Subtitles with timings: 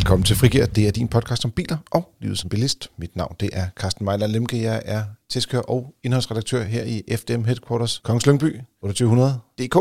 [0.00, 0.66] Velkommen til Frigir.
[0.66, 2.90] Det er din podcast om biler og livet som bilist.
[2.96, 4.62] Mit navn det er Carsten Mejler Lemke.
[4.62, 9.76] Jeg er testkører og indholdsredaktør her i FDM Headquarters Kongens Lyngby 2800 DK.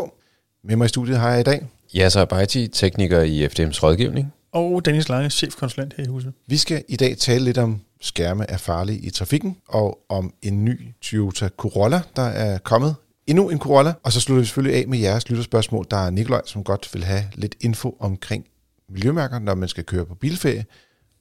[0.63, 1.67] Med mig i studiet har jeg i dag.
[1.95, 4.33] Yasser Abaiti, tekniker i FDM's rådgivning.
[4.51, 6.33] Og Dennis Lange, chefkonsulent her i huset.
[6.47, 10.65] Vi skal i dag tale lidt om skærme er farlige i trafikken, og om en
[10.65, 12.95] ny Toyota Corolla, der er kommet.
[13.27, 15.85] Endnu en Corolla, og så slutter vi selvfølgelig af med jeres lytterspørgsmål.
[15.91, 18.45] Der er Nikolaj, som godt vil have lidt info omkring
[18.89, 20.65] miljømærker, når man skal køre på bilferie.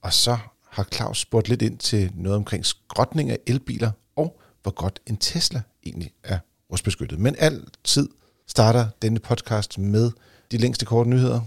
[0.03, 0.39] Og så
[0.71, 5.17] har Claus spurgt lidt ind til noget omkring skrotning af elbiler, og hvor godt en
[5.17, 6.39] Tesla egentlig er
[6.73, 7.19] rustbeskyttet.
[7.19, 8.09] Men altid
[8.47, 10.11] starter denne podcast med
[10.53, 11.41] de længste korte nyheder.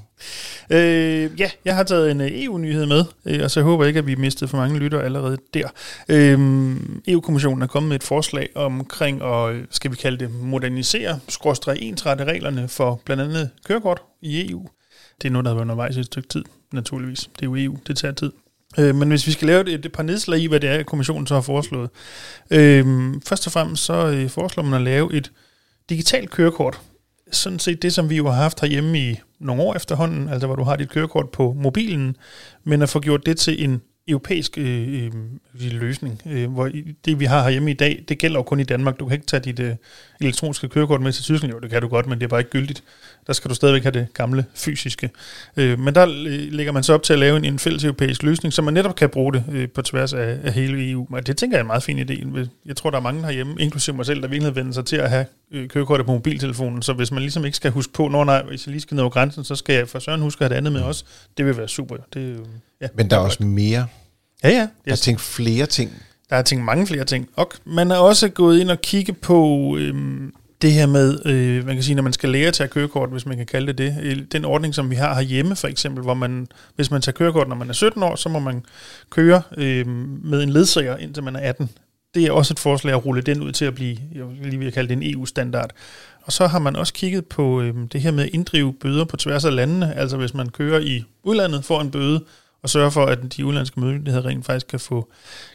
[0.70, 3.98] Øh, ja, jeg har taget en øh, EU-nyhed med, øh, og så håber jeg ikke,
[3.98, 5.68] at vi mistede for mange lytter allerede der.
[6.10, 6.76] Øh,
[7.08, 11.78] EU-kommissionen er kommet med et forslag omkring at, øh, skal vi kalde det, modernisere, skråstræk
[11.82, 14.68] ensrette reglerne for blandt andet kørekort i EU.
[15.22, 17.20] Det er noget, der har været undervejs i et stykke tid, naturligvis.
[17.20, 18.32] Det er jo EU, det tager tid.
[18.80, 21.28] Øh, men hvis vi skal lave et, et par nedslag i, hvad det er, kommissionen
[21.28, 21.90] så har foreslået.
[22.52, 25.32] Øh, først og fremmest så øh, foreslår man at lave et
[25.90, 26.82] digitalt kørekort.
[27.32, 30.55] Sådan set det, som vi jo har haft herhjemme i nogle år efterhånden, altså hvor
[30.55, 32.16] du har dit kørekort på mobilen,
[32.63, 35.12] men at få gjort det til en europæisk øh, øh,
[35.72, 36.72] løsning, øh, hvor
[37.06, 39.00] det vi har herhjemme i dag, det gælder jo kun i Danmark.
[39.00, 39.76] Du kan ikke tage dit øh,
[40.22, 41.54] elektroniske kørekort med til Tyskland.
[41.54, 42.84] Jo, det kan du godt, men det er bare ikke gyldigt.
[43.32, 45.10] Der skal du stadigvæk have det gamle fysiske.
[45.57, 48.23] Øh, men der øh, lægger man så op til at lave en, en fælles europæisk
[48.23, 51.07] løsning, så man netop kan bruge det øh, på tværs af, af hele EU.
[51.12, 52.48] Og det tænker jeg er en meget fin idé.
[52.65, 55.10] Jeg tror, der er mange herhjemme, inklusive mig selv, der virkelig vender sig til at
[55.10, 56.82] have øh, kørekortet på mobiltelefonen.
[56.82, 59.10] Så hvis man ligesom ikke skal huske på, når nej, hvis jeg lige skal nå
[59.10, 61.04] grænsen, så skal jeg for søren huske at have det andet med også.
[61.38, 61.98] Det vil være super.
[62.13, 62.40] Det,
[62.82, 63.88] ja, men der er også mere.
[64.44, 64.68] Ja, ja.
[64.85, 66.01] Der er tænkt flere ting.
[66.29, 67.29] Der er tænkt mange flere ting.
[67.35, 71.75] Og man er også gået ind og kigge på øhm, det her med, øh, man
[71.75, 74.31] kan sige, når man skal lære at tage kørekort, hvis man kan kalde det det.
[74.31, 77.56] Den ordning, som vi har herhjemme for eksempel, hvor man, hvis man tager kørekort, når
[77.56, 78.66] man er 17 år, så må man
[79.09, 79.88] køre øh,
[80.23, 81.69] med en ledsager, indtil man er 18.
[82.16, 84.71] Det er også et forslag at rulle den ud til at blive, jeg lige vil
[84.71, 85.71] kalde det en EU-standard.
[86.23, 89.17] Og så har man også kigget på øh, det her med at inddrive bøder på
[89.17, 89.95] tværs af landene.
[89.95, 92.23] Altså hvis man kører i udlandet, får en bøde,
[92.63, 95.11] og sørge for, at de udenlandske myndigheder rent faktisk kan få,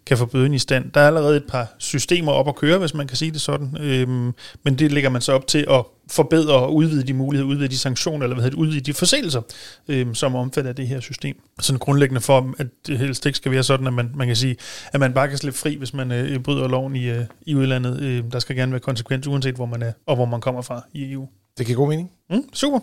[0.06, 0.90] kan få bøden i stand.
[0.92, 3.76] Der er allerede et par systemer op at køre, hvis man kan sige det sådan,
[3.80, 7.68] øhm, men det lægger man så op til at forbedre og udvide de muligheder, udvide
[7.68, 9.42] de sanktioner, eller hvad hedder det, udvide de forseelser,
[9.88, 11.36] øhm, som omfatter det her system.
[11.60, 14.56] Sådan grundlæggende for, at det helst ikke skal være sådan, at man, man kan sige,
[14.92, 18.00] at man bare kan slippe fri, hvis man øh, bryder loven i, øh, i udlandet.
[18.00, 20.82] Øh, der skal gerne være konsekvens, uanset hvor man er, og hvor man kommer fra
[20.92, 21.28] i EU.
[21.58, 22.10] Det giver god mening.
[22.30, 22.78] Mm, super.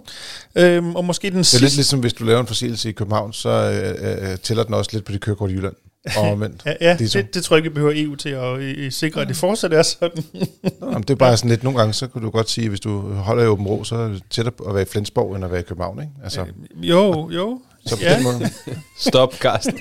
[0.56, 3.34] Øhm, og måske den Det er lidt ligesom, hvis du laver en forseelse i København,
[3.34, 5.75] så øh, øh, tæller den også lidt på dit kørekort i Jylland.
[6.17, 6.61] Og omvendt.
[6.66, 9.22] ja, ja det, det, det tror jeg ikke, vi behøver EU til at øh, sikre,
[9.22, 10.23] at det fortsat er sådan.
[10.81, 12.79] Nå, men det er bare sådan lidt, nogle gange, så kunne du godt sige, hvis
[12.79, 15.51] du holder i Åben Rå, så er det tættere at være i Flensborg, end at
[15.51, 16.12] være i København, ikke?
[16.23, 16.47] Altså, øh,
[16.89, 17.62] jo, jo.
[17.85, 18.16] Så på ja.
[18.16, 18.50] den måde.
[19.07, 19.79] Stop, Carsten.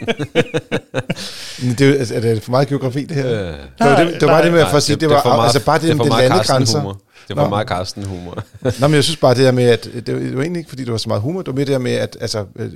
[1.78, 3.41] det er, altså, er det for meget geografi, det her?
[3.41, 3.47] Øh.
[3.47, 5.25] Det, var, det, det var bare det med at for at sige, det, det var,
[5.25, 6.98] meget, altså bare det, det, det landegrænser.
[7.28, 7.49] Det var Nå.
[7.49, 8.44] meget Carsten humor.
[8.81, 10.93] Nå, men jeg synes bare det der med, at det var egentlig ikke, fordi det
[10.93, 12.72] var så meget humor, det var mere det der med, at altså, øh,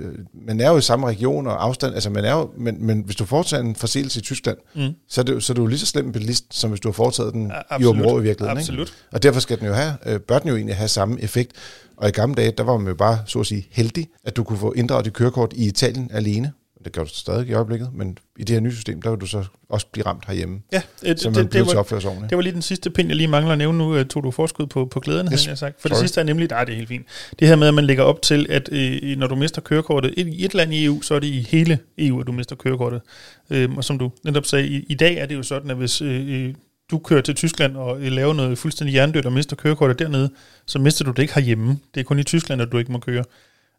[0.46, 3.16] man er jo i samme region og afstand, altså man er jo, men, men hvis
[3.16, 4.92] du foretager en forseelse i Tyskland, mm.
[5.08, 6.88] så, er det, så er du jo lige så slem en bilist, som hvis du
[6.88, 8.58] har foretaget den ja, i Åben i virkeligheden.
[8.58, 8.88] Absolut.
[8.88, 8.92] Ikke?
[9.12, 11.52] Og derfor skal den jo have, øh, bør den jo egentlig have samme effekt.
[11.96, 14.44] Og i gamle dage, der var man jo bare, så at sige, heldig, at du
[14.44, 16.52] kunne få inddraget dit kørekort i Italien alene
[16.86, 19.26] det gør du stadig i øjeblikket, men i det her nye system, der vil du
[19.26, 20.60] så også blive ramt herhjemme.
[20.72, 21.82] Ja, det, så man det, det, var,
[22.30, 24.66] det var lige den sidste pind, jeg lige mangler at nævne nu, tog du forskud
[24.66, 25.46] på, på glæden, yes.
[25.46, 25.80] jeg sagt.
[25.80, 25.96] For Sorry.
[25.96, 27.06] det sidste er nemlig, nej, det er helt fint.
[27.38, 30.44] Det her med, at man lægger op til, at øh, når du mister kørekortet i
[30.44, 33.00] et land i EU, så er det i hele EU, at du mister kørekortet.
[33.50, 36.02] Øhm, og som du netop sagde, i, i dag er det jo sådan, at hvis
[36.02, 36.54] øh,
[36.90, 40.30] du kører til Tyskland og øh, laver noget fuldstændig hjernedødt og mister kørekortet dernede,
[40.66, 41.78] så mister du det ikke herhjemme.
[41.94, 43.24] Det er kun i Tyskland, at du ikke må køre.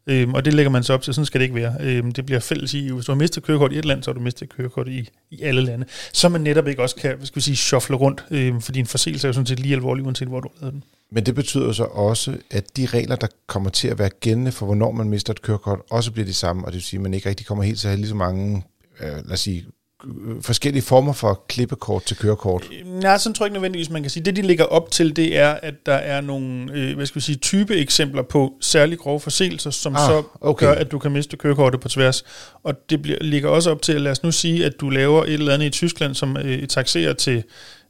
[0.08, 1.76] Øhm, og det lægger man så op til, sådan skal det ikke være.
[1.80, 2.96] Øhm, det bliver fælles i EU.
[2.96, 5.42] Hvis du har mistet kørekort i et land, så har du mistet kørekort i, i
[5.42, 5.86] alle lande.
[6.14, 9.28] Så man netop ikke også kan, skal vi sige, shuffle rundt, øhm, fordi en forseelse
[9.28, 10.84] er jo sådan set lige alvorlig, uanset hvor du har den.
[11.12, 14.66] Men det betyder så også, at de regler, der kommer til at være gældende for,
[14.66, 17.14] hvornår man mister et kørekort, også bliver de samme, og det vil sige, at man
[17.14, 18.64] ikke rigtig kommer helt til at have lige så mange
[19.00, 19.66] øh, lad os sige,
[20.42, 22.70] forskellige former for klippekort til kørekort?
[22.86, 24.26] Nej, sådan tror jeg ikke nødvendigvis, man kan sige.
[24.26, 27.22] Det, de ligger op til, det er, at der er nogle øh, hvad skal vi
[27.22, 30.66] sige, type eksempler på særlig grove forseelser, som ah, så okay.
[30.66, 32.24] gør, at du kan miste kørekortet på tværs.
[32.64, 35.24] Og det bliver, ligger også op til, at lad os nu sige, at du laver
[35.24, 37.44] et eller andet i Tyskland, som øh, taxerer til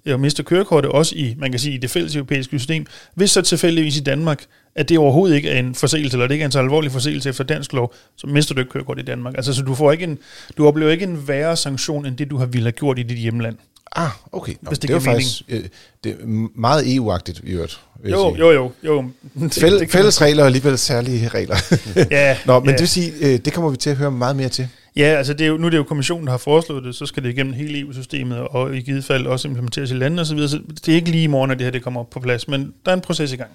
[0.06, 2.86] at miste kørekortet, også i, man kan sige, i det fælles europæiske system.
[3.16, 4.46] Hvis så tilfældigvis i Danmark,
[4.78, 7.30] at det overhovedet ikke er en forseelse, eller det ikke er en så alvorlig forseelse
[7.30, 9.36] efter dansk lov, så mister du ikke kørekort i Danmark.
[9.36, 10.18] Altså, så du, får ikke en,
[10.58, 13.18] du oplever ikke en værre sanktion, end det, du har ville have gjort i dit
[13.18, 13.56] hjemland.
[13.96, 14.54] Ah, okay.
[14.62, 15.64] Nå, Hvis det det, er jo faktisk øh,
[16.04, 16.16] det er
[16.60, 17.80] meget EU-agtigt i øvrigt.
[18.06, 18.72] Jo, jo, jo.
[18.84, 19.10] jo.
[19.62, 21.56] Fæl, det fælles regler og alligevel særlige regler.
[22.12, 22.72] Ja, Nå, men ja.
[22.72, 24.68] det vil sige, øh, det kommer vi til at høre meget mere til.
[24.96, 27.06] Ja, altså det er jo, nu er det jo kommissionen, der har foreslået det, så
[27.06, 30.60] skal det igennem hele EU-systemet, og i givet fald også implementeres i landene osv., så
[30.86, 32.92] det er ikke lige i morgen, at det her det kommer på plads, men der
[32.92, 33.52] er en proces i gang.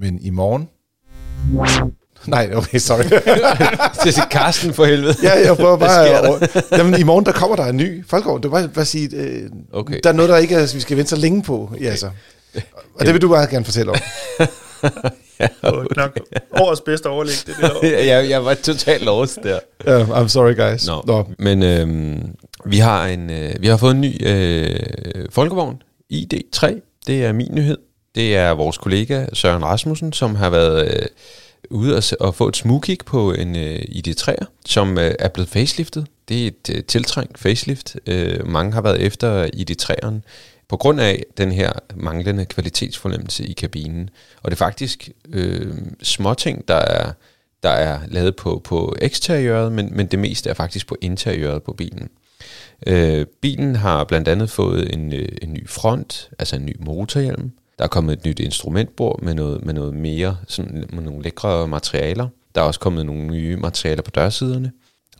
[0.00, 0.68] Men i morgen...
[2.26, 3.02] Nej, okay, sorry.
[4.04, 5.14] Det er Karsten for helvede.
[5.22, 6.44] ja, jeg prøver Hvad bare...
[6.44, 8.42] At, jamen, i morgen, der kommer der en ny folkevogn.
[8.42, 10.00] Det var bare, bare sige, øh, Okay.
[10.04, 11.72] der er noget, der ikke er, vi skal vente så længe på.
[11.80, 12.10] Ja, altså.
[12.94, 13.96] Og det vil du bare gerne fortælle om.
[15.62, 16.18] Og nok
[16.60, 17.98] årets bedste overlæg, det er det der.
[18.14, 19.58] jeg, jeg var totalt lost der.
[19.86, 20.86] Uh, I'm sorry, guys.
[20.86, 21.02] Nå.
[21.06, 21.24] Nå.
[21.38, 22.34] Men øhm,
[22.66, 24.76] vi har en øh, vi har fået en ny øh,
[25.30, 25.82] folkevogn,
[26.12, 26.66] ID3.
[27.06, 27.78] Det er min nyhed.
[28.14, 31.06] Det er vores kollega Søren Rasmussen, som har været øh,
[31.70, 36.06] ude og, og få et smugkig på en øh, ID3'er, som øh, er blevet faceliftet.
[36.28, 37.96] Det er et øh, tiltrængt facelift.
[38.06, 40.14] Øh, mange har været efter ID3'eren
[40.68, 44.10] på grund af den her manglende kvalitetsfornemmelse i kabinen.
[44.42, 47.12] Og det er faktisk øh, småting, der er
[47.62, 51.72] der er lavet på, på eksteriøret, men, men det meste er faktisk på interiøret på
[51.72, 52.08] bilen.
[52.86, 57.52] Øh, bilen har blandt andet fået en, øh, en ny front, altså en ny motorhjelm.
[57.78, 61.68] Der er kommet et nyt instrumentbord med noget, med noget mere, sådan, med nogle lækre
[61.68, 62.28] materialer.
[62.54, 64.72] Der er også kommet nogle nye materialer på dørsiderne.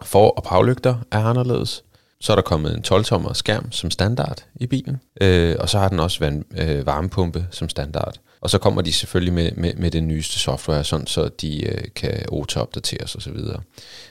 [0.03, 1.85] For- og baglygter er anderledes.
[2.21, 5.01] Så er der kommet en 12-tommer skærm som standard i bilen.
[5.21, 8.15] Øh, og så har den også vand, øh, varmepumpe som standard.
[8.41, 11.85] Og så kommer de selvfølgelig med, med, med den nyeste software, sådan så de øh,
[11.95, 13.37] kan auto-opdateres osv.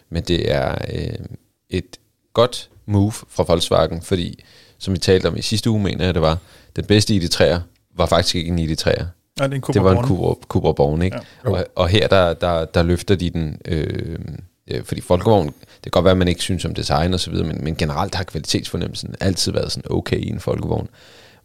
[0.10, 1.25] Men det er øh,
[1.69, 1.98] et
[2.34, 4.44] godt move fra Volkswagen, fordi
[4.78, 6.38] som vi talte om i sidste uge, mener jeg det var,
[6.75, 7.60] den bedste ID3'er
[7.95, 9.04] var faktisk ikke en ID3'er.
[9.40, 11.18] Nej, det er en Det var en Cupra Born, ikke?
[11.45, 11.50] Ja.
[11.50, 11.56] Ja.
[11.56, 14.19] Og, og her, der, der, der løfter de den, øh,
[14.68, 17.31] øh, fordi Folkevogn, det kan godt være, at man ikke synes om design og så
[17.31, 20.88] videre, men, men generelt har kvalitetsfornemmelsen altid været sådan okay i en Folkevogn,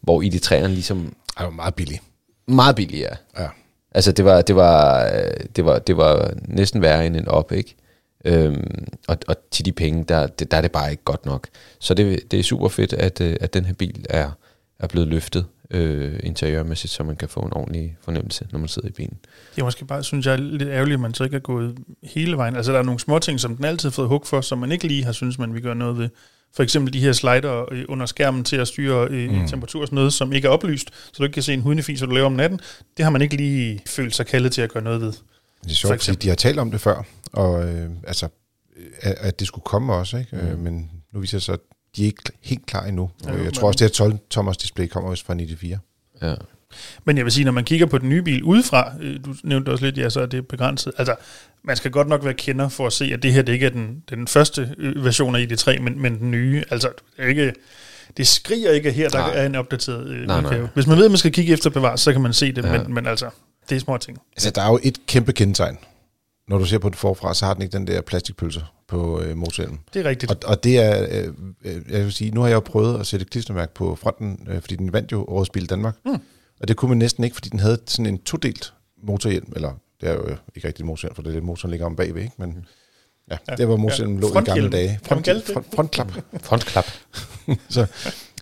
[0.01, 2.01] hvor ID3'eren ligesom Det var meget billig.
[2.47, 3.15] meget billigere.
[3.39, 3.47] Ja.
[3.91, 7.51] Altså, det var, det var, øh, det var, det var næsten værre end en op,
[7.51, 7.75] ikke?
[8.25, 11.47] Øhm, og, og til de penge, der, der er det bare ikke godt nok.
[11.79, 14.29] Så det, det er super fedt, at, øh, at den her bil er,
[14.79, 18.87] er blevet løftet øh, interiørmæssigt, så man kan få en ordentlig fornemmelse, når man sidder
[18.87, 19.17] i bilen.
[19.55, 22.37] Det er måske bare, synes jeg, lidt ærgerligt, at man så ikke er gået hele
[22.37, 22.55] vejen.
[22.55, 24.71] Altså, der er nogle små ting, som den altid har fået hug for, som man
[24.71, 26.09] ikke lige har synes, man vil gøre noget ved.
[26.55, 29.47] For eksempel de her slider øh, under skærmen til at styre øh, mm.
[29.47, 31.99] temperatur og sådan noget, som ikke er oplyst, så du ikke kan se en hundefis,
[31.99, 32.59] du laver om natten.
[32.97, 35.07] Det har man ikke lige følt sig kaldet til at gøre noget ved.
[35.07, 36.23] Det er For sjovt, fordi eksempel.
[36.23, 38.27] de har talt om det før, og øh, altså,
[39.01, 40.35] at, at det skulle komme også, ikke?
[40.35, 40.47] Mm.
[40.47, 41.59] Øh, men nu viser det sig, at
[41.99, 43.09] de er ikke helt klar endnu.
[43.25, 45.79] Ja, jeg men- tror også, det her 12-tommers display kommer også fra 94.
[46.21, 46.35] Ja.
[47.05, 49.69] Men jeg vil sige, når man kigger på den nye bil udefra, øh, du nævnte
[49.69, 50.93] også lidt, ja, så er det begrænset.
[50.97, 51.15] Altså,
[51.63, 53.69] man skal godt nok være kender for at se, at det her det ikke er
[53.69, 56.63] den, den første øh, version af ID3, men, men den nye.
[56.71, 56.87] Altså,
[57.17, 57.53] det, er ikke,
[58.17, 59.31] det skriger ikke, her der Nej.
[59.35, 60.61] er en opdateret øh, Nej, udgave.
[60.61, 60.69] nej.
[60.73, 62.73] Hvis man ved, at man skal kigge efter bevares, så kan man se det, Ja.
[62.73, 62.83] ja.
[62.83, 63.29] men, men altså,
[63.69, 64.17] det er små ting.
[64.35, 65.77] Altså, der er jo et kæmpe kendetegn.
[66.47, 69.37] Når du ser på den forfra, så har den ikke den der plastikpølse på øh,
[69.37, 69.79] motorhjelmen.
[69.93, 70.31] Det er rigtigt.
[70.31, 71.33] Og, og det er, øh,
[71.65, 74.47] øh, jeg vil sige, nu har jeg jo prøvet at sætte et klistermærke på fronten,
[74.49, 75.95] øh, fordi den vandt jo Årets Bil i Danmark.
[76.05, 76.17] Mm.
[76.61, 79.71] Og det kunne man næsten ikke, fordi den havde sådan en todelt motorhjelm, eller
[80.01, 82.21] det er jo øh, ikke rigtig motorhjelm, for det er det, motoren ligger om bagved,
[82.21, 82.33] ikke?
[82.37, 82.65] Men
[83.31, 83.55] ja, Ja.
[83.55, 84.29] det var motorhjelmen Ja.
[84.33, 84.99] lå i gamle dage.
[85.03, 85.43] Kalde det?
[85.53, 86.11] front, frontklap.
[86.43, 86.85] Frontklap.
[87.69, 87.85] så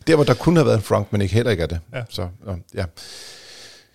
[0.08, 1.80] der, hvor der kunne have været en front, men ikke heller ikke er det.
[1.94, 2.04] Ja.
[2.10, 2.28] Så
[2.76, 2.86] ja.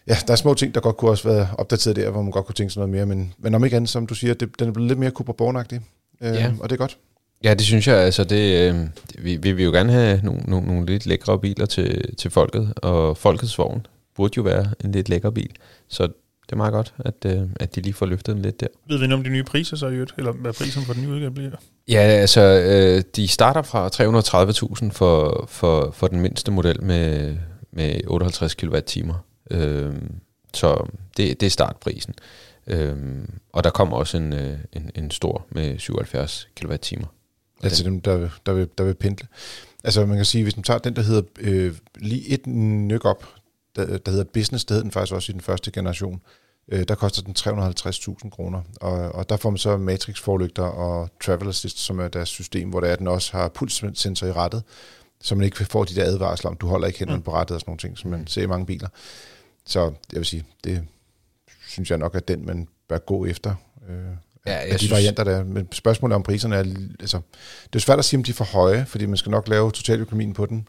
[0.07, 2.47] Ja, der er små ting, der godt kunne også være opdateret der, hvor man godt
[2.47, 4.69] kunne tænke sig noget mere, men, men om ikke andet, som du siger, det, den
[4.69, 5.81] er blevet lidt mere Cooper Born-agtig,
[6.22, 6.52] øh, Ja.
[6.60, 6.98] og det er godt.
[7.44, 7.96] Ja, det synes jeg.
[7.96, 8.76] Altså, det, øh,
[9.19, 12.72] vi, vi vil jo gerne have nogle, nogle, nogle lidt lækre biler til, til folket,
[12.76, 13.86] og folkets vogn
[14.17, 15.50] burde jo være en lidt lækker bil.
[15.88, 16.02] Så
[16.46, 18.67] det er meget godt, at, øh, at de lige får løftet den lidt der.
[18.88, 20.12] Ved vi noget om de nye priser så i øvrigt?
[20.19, 21.50] Eller hvad prisen for den nye udgave bliver?
[21.88, 23.88] Ja, altså, øh, de starter fra
[24.84, 27.36] 330.000 for, for, for den mindste model med,
[27.72, 29.14] med 58 kWh.
[29.50, 29.93] Øh,
[30.55, 30.86] så
[31.17, 32.14] det, det er startprisen.
[32.67, 32.97] Øh,
[33.53, 36.77] og der kommer også en, øh, en, en stor med 77 kWh.
[37.71, 39.29] Til dem, der, vil- der, vil, der vil pendle.
[39.85, 43.25] Altså man kan sige, hvis man tager den, der hedder øh, lige et nyk op,
[43.77, 46.21] der, der hedder Business, der hed den faktisk også i den første generation,
[46.69, 48.63] øh, der koster den 350.000 kroner.
[48.81, 52.81] Og, og der får man så Matrix-forlygter og Travel Assist, som er deres system, hvor
[52.81, 54.63] der er, den også har pulssensor i rettet,
[55.21, 57.23] så man ikke får de der advarsler om, du holder ikke hænderne Mm.
[57.23, 58.89] på rettet og sådan nogle ting, som man ser i mange biler.
[59.67, 59.81] Så
[60.13, 60.83] jeg vil sige, det
[61.72, 63.55] synes jeg nok er den, man bør gå efter.
[63.88, 63.96] Øh,
[64.46, 65.44] Ja, jeg de synes- varianter, der er.
[65.44, 66.64] Men spørgsmålet om priserne er,
[67.00, 67.20] altså,
[67.67, 69.70] det er svært at sige, om de er for høje, fordi man skal nok lave
[69.70, 70.69] totaløkonomien på den.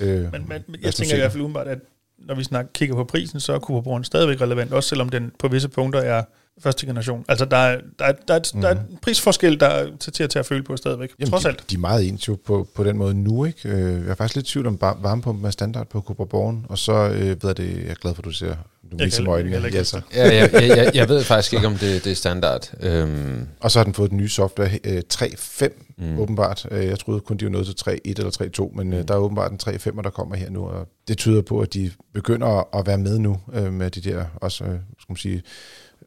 [0.00, 1.78] Øh, Men, men jeg tænker i hvert fald umiddelbart, at
[2.18, 5.48] når vi snakker, kigger på prisen, så er Born stadigvæk relevant, også selvom den på
[5.48, 6.24] visse punkter er
[6.60, 7.24] første generation.
[7.28, 8.60] Altså, der er, der er, der er, mm.
[8.60, 11.48] der er en prisforskel, der er til, til at føle på stadigvæk, Jamen, trods de,
[11.48, 11.70] alt.
[11.70, 13.68] De er meget ens jo på, på den måde nu, ikke?
[13.68, 16.78] Øh, jeg er faktisk lidt i tvivl om varmepumpen er standard på Cooper Born, og
[16.78, 18.54] så øh, ved jeg det, jeg er glad for, at du ser
[18.92, 19.68] du Jeg viser kan- øjnene.
[19.72, 20.00] Ja, så.
[20.14, 22.72] Ja, jeg, jeg, jeg, jeg ved faktisk ikke, om det, det er standard.
[22.80, 26.18] Øhm, Og så har den fået den nye software øh, 3.5 Mm.
[26.18, 26.66] åbenbart.
[26.70, 29.06] Øh, Jeg troede kun, de var nået til 3.1 eller 3.2, men mm.
[29.06, 31.90] der er åbenbart en 3.5, der kommer her nu, og det tyder på, at de
[32.14, 35.42] begynder at- at være med nu øh, med de der også, øh, skal man sige,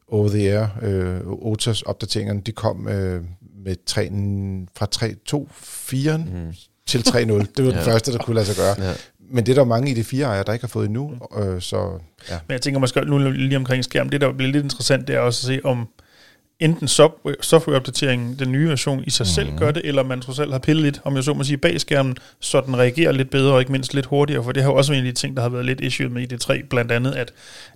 [0.08, 3.22] over the air, øh, OTAS opdateringerne, de kom øh,
[3.64, 4.08] med 3,
[4.76, 6.22] fra 3.2.4 mm.
[6.46, 6.52] mm,
[6.86, 7.14] til 3.0.
[7.16, 7.82] Det var den Ja.
[7.82, 8.88] første, der kunne lade sig gøre.
[8.88, 8.94] ja.
[9.30, 11.12] Men det er der jo mange i de fire ejere, der ikke har fået endnu,
[11.38, 11.76] øh, så
[12.30, 12.38] ja.
[12.48, 15.20] Men jeg tænker måske nu lige omkring skærm, det der bliver lidt interessant, det er
[15.20, 15.88] også at se, om
[16.60, 19.28] enten software- softwareopdateringen, den nye version i sig mm.
[19.28, 21.56] selv gør det, eller man trods alt har pillet lidt, om jeg så må sige,
[21.56, 24.70] bag skærmen, så den reagerer lidt bedre, og ikke mindst lidt hurtigere, for det har
[24.70, 26.92] jo også været en af de ting, der har været lidt issue med ID3, blandt
[26.92, 27.32] andet, at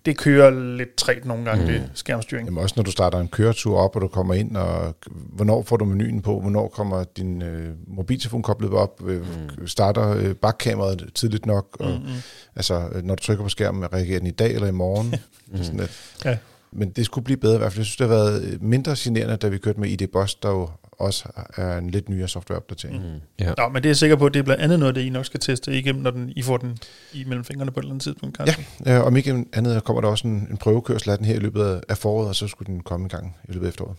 [0.06, 1.72] det kører lidt træt nogle gange, mm.
[1.72, 2.46] det skærmstyring.
[2.46, 5.76] Jamen også når du starter en køretur op, og du kommer ind, og hvornår får
[5.76, 9.20] du menuen på, hvornår kommer din øh, mobiltelefon koblet op, øh,
[9.58, 9.66] mm.
[9.66, 12.22] starter øh, bakkameraet tidligt nok, og Mm-hmm.
[12.56, 15.14] altså øh, når du trykker på skærmen, reagerer den i dag eller i morgen.
[15.54, 15.90] er sådan lidt.
[16.24, 16.36] Ja.
[16.72, 17.78] Men det skulle blive bedre i hvert fald.
[17.80, 20.48] Jeg synes, det har været øh, mindre generende, da vi kørte med ID Boss, der
[20.50, 21.24] jo også
[21.56, 23.02] er en lidt nyere softwareopdatering.
[23.02, 23.20] Mm.
[23.40, 23.52] Ja.
[23.58, 25.08] Nå, men det er jeg sikker på, at det er blandt andet noget, det I
[25.10, 26.78] nok skal teste igennem, når den, I får den
[27.12, 28.36] i mellem fingrene på et eller andet tidspunkt.
[28.36, 28.64] Carsten.
[28.86, 31.38] Ja, øh, om ikke andet kommer der også en, en prøvekørsel af den her i
[31.38, 33.96] løbet af- foråret, og så skulle den komme i gang i løbet af efteråret.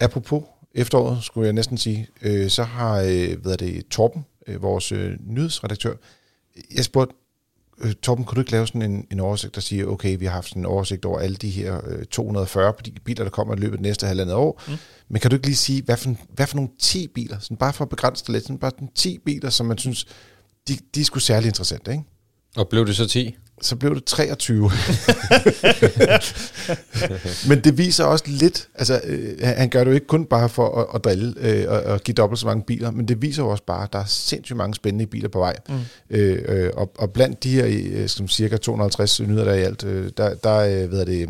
[0.00, 0.42] Apropos
[0.74, 4.92] efteråret, skulle jeg næsten sige, øh, så har øh, hvad er det, Torben, øh, vores
[4.92, 5.94] øh, nyhedsredaktør,
[6.76, 7.14] jeg spurgte,
[8.02, 10.48] Torben, kunne du ikke lave sådan en, en oversigt, der siger, okay, vi har haft
[10.48, 13.78] sådan en oversigt over alle de her øh, 240 biler, der kommer i løbet af
[13.78, 14.76] det næste halvandet år, mm.
[15.08, 17.72] men kan du ikke lige sige, hvad for, hvad for nogle 10 biler, sådan bare
[17.72, 20.06] for at begrænse det lidt, sådan bare sådan 10 biler, som man synes,
[20.68, 22.04] de, de er sgu særlig interessante, ikke?
[22.56, 23.36] Og blev det så 10?
[23.62, 24.62] Så blev det 23.
[27.48, 30.80] Men det viser også lidt, altså øh, han gør det jo ikke kun bare for
[30.80, 33.48] at, at drille øh, og, og give dobbelt så mange biler, men det viser jo
[33.48, 35.56] også bare, at der er sindssygt mange spændende biler på vej.
[35.68, 35.74] Mm.
[36.10, 39.62] Øh, øh, og, og blandt de her øh, som cirka 250 nyheder der er i
[39.62, 41.28] alt, øh, der, der, øh, ved jeg det,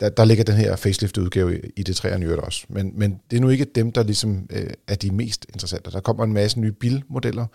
[0.00, 2.66] der, der ligger den her facelift udgave i, i det træer nyheder også.
[2.68, 5.90] Men, men det er nu ikke dem, der ligesom øh, er de mest interessante.
[5.90, 7.46] Der kommer en masse nye bilmodeller.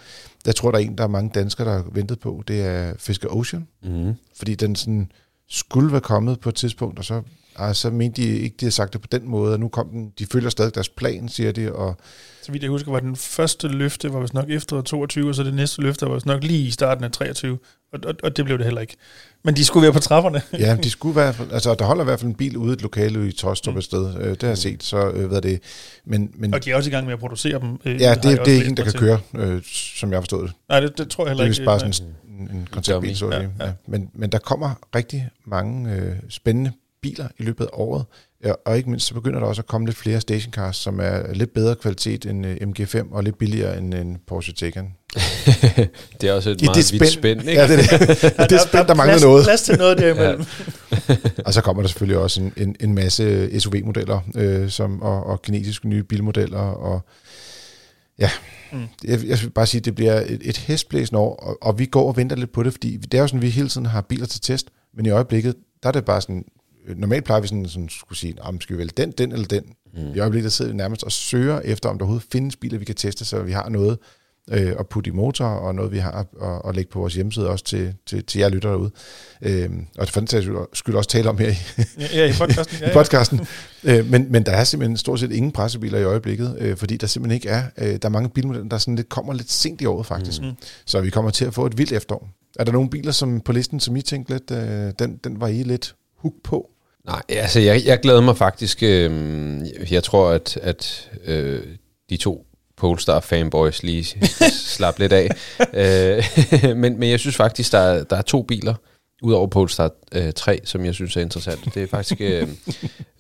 [0.46, 2.43] Jeg tror, der er en, der er mange danskere, der har ventet på.
[2.48, 4.13] Det er Fisker Ocean Mm.
[4.36, 5.12] fordi den sådan
[5.50, 7.22] skulle være kommet på et tidspunkt, og så,
[7.59, 9.89] ah, så mente de ikke, de havde sagt det på den måde, og nu kom
[9.89, 11.97] den, de følger stadig deres plan, siger de, og
[12.43, 15.43] Så vidt jeg husker, var den første løfte, var vist nok efter 22, og så
[15.43, 17.57] det næste løfte var vist nok lige i starten af 23,
[17.93, 18.95] og, og, og det blev det heller ikke.
[19.43, 20.41] Men de skulle være på trapperne.
[20.65, 22.81] ja, de skulle fald, altså der holder i hvert fald en bil ude i et
[22.81, 25.59] lokale i Tostrup et sted, øh, det har jeg set, så øh, hvad er det,
[26.05, 27.77] men, men Og de er også i gang med at producere dem.
[27.85, 28.99] øh, ja, det, det også er ikke en, der kan til.
[28.99, 29.61] køre, øh,
[29.95, 30.55] som jeg har forstået det.
[30.69, 31.59] Nej, det, det tror jeg Det heller er ikke.
[31.59, 31.91] vist bare nej.
[31.91, 32.13] sådan
[32.51, 33.47] en, en konceptbil, så Ja, ja.
[33.65, 36.71] Ja, men, men der kommer rigtig mange øh, spændende
[37.01, 38.06] biler i løbet af året,
[38.44, 41.34] ja, og ikke mindst så begynder der også at komme lidt flere stationcars, som er
[41.34, 44.94] lidt bedre kvalitet end øh, MG5 og lidt billigere end en Porsche Taycan.
[46.22, 47.62] Det er også et I meget det vidt spænd- spænd, ikke?
[47.62, 48.10] Ja, det er det.
[48.50, 49.44] det er spændt, der mangler plads, noget.
[49.46, 50.46] plads til noget derimellem.
[51.46, 55.41] Og så kommer der selvfølgelig også en, en, en masse SUV-modeller øh, som, og, og
[55.41, 56.60] kinetiske nye bilmodeller.
[56.60, 57.01] Og,
[58.20, 58.29] ja,
[58.72, 58.79] Mm.
[59.03, 61.86] jeg, jeg vil bare sige, at det bliver et, et hestblæsende år, og, og vi
[61.86, 63.86] går og venter lidt på det, fordi det er jo sådan, at vi hele tiden
[63.88, 66.44] har biler til test, men i øjeblikket, der er det bare sådan,
[66.96, 69.63] normalt plejer vi sådan, sådan skulle sige, om skal vi vælge den, den eller den.
[69.93, 70.13] Mm.
[70.15, 72.86] I øjeblikket der sidder vi nærmest og søger efter, om der overhovedet findes biler, vi
[72.86, 73.98] kan teste, så vi har noget
[74.51, 77.13] øh, at putte i motor, og noget, vi har at, at, at lægge på vores
[77.13, 78.91] hjemmeside også til, til, til jer lytter derude.
[79.41, 81.55] Øh, og for den sags skyld også tale om her i,
[82.00, 82.77] Ja, ja, i podcasten.
[82.79, 82.93] Ja, i ja.
[82.93, 83.39] podcasten.
[83.84, 87.08] Øh, men, men der er simpelthen stort set ingen pressebiler i øjeblikket, øh, fordi der
[87.08, 87.63] simpelthen ikke er.
[87.77, 90.41] Øh, der er mange bilmodeller, der sådan lidt, kommer lidt sent i året faktisk.
[90.41, 90.51] Mm.
[90.86, 92.29] Så vi kommer til at få et vildt efterår.
[92.60, 95.48] Er der nogle biler som på listen, som I tænkte lidt, øh, den, den var
[95.48, 96.69] I lidt hook på?
[97.06, 98.84] Nej, altså jeg, jeg glæder mig faktisk.
[98.84, 99.12] Øh,
[99.91, 101.62] jeg tror, at, at øh,
[102.10, 102.46] de to
[102.77, 104.06] Polestar fanboys lige
[104.75, 105.29] slap lidt af.
[105.74, 106.24] øh,
[106.82, 108.74] men, men jeg synes faktisk, der er, der er to biler,
[109.22, 111.75] udover Polestar øh, 3, som jeg synes er interessant.
[111.75, 112.48] Det er faktisk øh,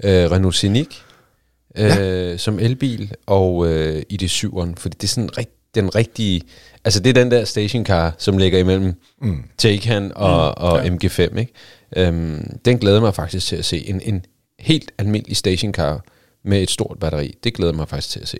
[0.03, 0.95] øh, Renault Scenic
[1.77, 2.37] øh, ja.
[2.37, 6.41] som elbil, og øh, ID7'eren, fordi det er sådan rigt, den rigtige...
[6.85, 9.43] Altså det er den der stationcar, som ligger imellem mm.
[9.57, 10.89] Taycan og, mm, og ja.
[10.89, 11.53] MG5, ikke?
[11.97, 13.89] Øhm, den glæder mig faktisk til at se.
[13.89, 14.25] En, en
[14.59, 16.05] helt almindelig stationcar
[16.43, 17.35] med et stort batteri.
[17.43, 18.37] Det glæder mig faktisk til at se.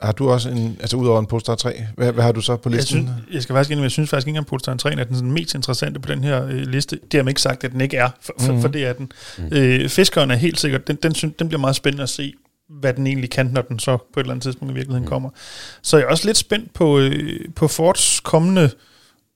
[0.00, 2.70] Har du også en, altså udover en Polestar 3, hvad, hvad har du så på
[2.70, 2.96] Jeg, listen?
[2.96, 5.32] synes, jeg skal faktisk indrømme, jeg synes faktisk ikke, at Polestar 3 er den sådan
[5.32, 6.98] mest interessante på den her øh, liste.
[7.12, 8.60] Det har man ikke sagt, at den ikke er, for, for, mm.
[8.60, 9.12] for det er den.
[9.38, 9.48] Mm.
[9.52, 12.34] Øh, fiskeren er helt sikkert, den, den, synes, den bliver meget spændende at se,
[12.80, 15.08] hvad den egentlig kan, når den så på et eller andet tidspunkt i virkeligheden mm.
[15.08, 15.30] kommer.
[15.82, 18.70] Så jeg er også lidt spændt på, øh, på Fords kommende øh,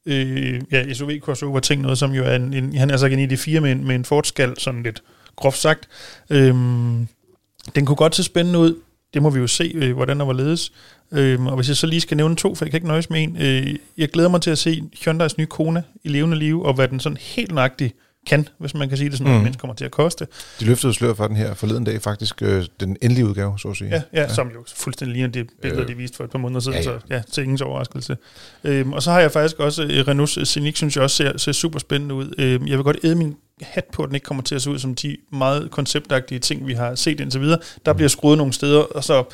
[0.07, 3.33] Øh, ja, SUV crossover ting, noget som jo er en, en han er altså en
[3.33, 5.03] ID4 med en, med en Ford skal sådan lidt
[5.37, 5.89] groft sagt.
[6.31, 7.09] Øhm,
[7.75, 8.75] den kunne godt se spændende ud.
[9.15, 10.73] Det må vi jo se, øh, hvordan der var ledes.
[11.13, 13.23] Øhm, og hvis jeg så lige skal nævne to, for jeg kan ikke nøjes med
[13.23, 13.37] en.
[13.41, 16.89] Øh, jeg glæder mig til at se Hyundai's nye Kona i levende liv, og hvad
[16.89, 19.43] den sådan helt nøjagtigt kan, hvis man kan sige det sådan, mm.
[19.43, 20.27] men kommer til at koste.
[20.61, 23.77] De løftede slør for den her forleden dag, faktisk øh, den endelige udgave, så at
[23.77, 23.91] sige.
[23.91, 24.35] Ja, ja, ja.
[24.35, 26.91] som jo fuldstændig ligner det billede, øh, de viste for et par måneder siden, ja,
[26.91, 26.99] ja.
[26.99, 28.17] så ja, til ingens overraskelse.
[28.65, 31.53] Øhm, og så har jeg faktisk også, øh, Renaults Scenic synes jeg også ser, ser
[31.53, 32.35] super spændende ud.
[32.39, 34.71] Øhm, jeg vil godt æde min hat på, at den ikke kommer til at se
[34.71, 37.59] ud som de meget konceptagtige ting, vi har set indtil videre.
[37.87, 39.25] Der bliver skruet nogle steder, og så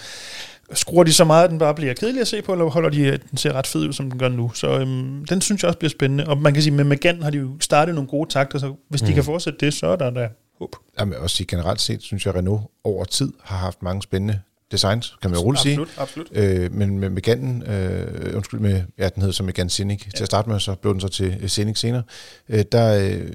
[0.73, 3.13] skruer de så meget, at den bare bliver kedelig at se på, eller holder de,
[3.13, 4.51] at den ser ret fed ud, som den gør nu.
[4.55, 6.27] Så øhm, den synes jeg også bliver spændende.
[6.27, 9.03] Og man kan sige, med Megan har de jo startet nogle gode takter, så hvis
[9.03, 9.09] mm.
[9.09, 10.77] de kan fortsætte det, så er der der håb.
[11.01, 14.41] Jamen også generelt set, synes jeg, at Renault over tid har haft mange spændende
[14.73, 15.87] designs, kan man jo roligt sige.
[15.97, 20.11] Absolut, Øh, men med Meganen, øh, undskyld, med, ja, den hedder så Megane Scenic ja.
[20.11, 22.03] til at starte med, så blev den så til øh, Scenic senere.
[22.49, 23.33] Øh, der øh,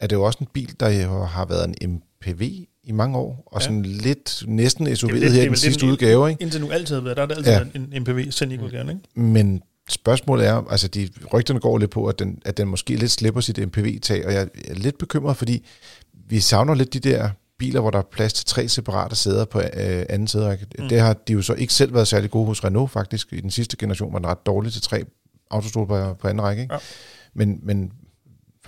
[0.00, 3.60] er det jo også en bil, der har været en MPV i mange år, og
[3.60, 3.64] ja.
[3.64, 6.30] sådan lidt næsten SUV her i den sidste udgave.
[6.30, 6.42] Ikke?
[6.42, 7.96] Indtil nu altid har været, der har det altid ja.
[7.96, 9.00] en MPV Scenic udgave, ikke?
[9.14, 13.10] Men spørgsmålet er, altså de rygterne går lidt på, at den, at den måske lidt
[13.10, 15.66] slipper sit MPV-tag, og jeg er lidt bekymret, fordi
[16.28, 19.60] vi savner lidt de der biler, hvor der er plads til tre separate sæder på
[19.60, 20.66] øh, anden sæderække.
[20.78, 20.88] Mm.
[20.88, 23.32] Det har de jo så ikke selv været særlig gode hos Renault faktisk.
[23.32, 25.04] I den sidste generation var den ret dårlig til tre
[25.50, 26.62] autostol på, på anden række.
[26.62, 26.74] Ikke?
[26.74, 26.80] Ja.
[27.34, 27.92] Men, men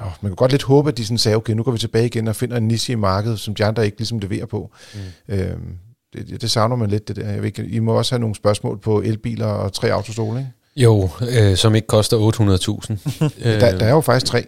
[0.01, 2.07] oh, man kan godt lidt håbe, at de sådan sagde, okay, nu går vi tilbage
[2.07, 4.71] igen og finder en niche i markedet, som de andre ikke ligesom leverer på.
[4.95, 5.35] Mm.
[5.35, 5.79] Øhm,
[6.13, 7.31] det, det savner man lidt, det der.
[7.31, 10.53] Jeg ved ikke, I må også have nogle spørgsmål på elbiler og tre autostole, ikke?
[10.77, 13.31] Jo, øh, som ikke koster 800.000.
[13.61, 14.47] der, der er jo faktisk tre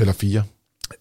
[0.00, 0.42] eller fire.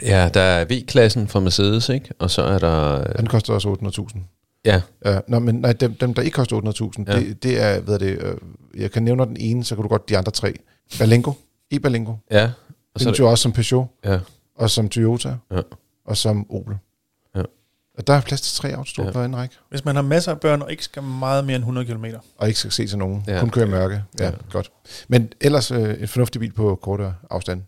[0.01, 2.10] Ja, der er V-klassen fra Mercedes, ikke?
[2.19, 3.03] Og så er der...
[3.03, 4.19] Den koster også 800.000.
[4.65, 4.81] Ja.
[5.05, 5.19] ja.
[5.27, 7.19] Nå, men nej, dem, dem der ikke koster 800.000, ja.
[7.19, 8.36] det, det er, hvad er det, øh,
[8.77, 10.53] jeg kan nævne den ene, så kan du godt de andre tre.
[11.00, 11.31] Berlingo,
[11.74, 12.12] e-Berlingo.
[12.31, 12.50] Ja.
[12.93, 14.19] Og så det jo også som Peugeot, ja.
[14.55, 15.62] og som Toyota, ja.
[16.05, 16.77] og som Opel.
[17.36, 17.41] Ja.
[17.98, 19.12] Og der er plads til tre autostol ja.
[19.12, 19.55] på en række.
[19.69, 22.05] Hvis man har masser af børn og ikke skal meget mere end 100 km.
[22.38, 23.24] Og ikke skal se til nogen.
[23.27, 23.39] Ja.
[23.39, 24.03] Kun køre i mørke.
[24.19, 24.71] Ja, ja, godt.
[25.07, 27.62] Men ellers øh, en fornuftig bil på kortere afstand.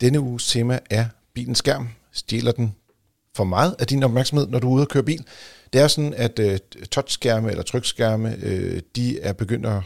[0.00, 1.88] Denne uges tema er bilens skærm.
[2.12, 2.74] Stjæler den
[3.36, 5.24] for meget af din opmærksomhed, når du er ude og køre bil?
[5.72, 6.56] Det er sådan, at uh,
[6.90, 9.82] touchskærme eller trykskærme, uh, de er begyndt at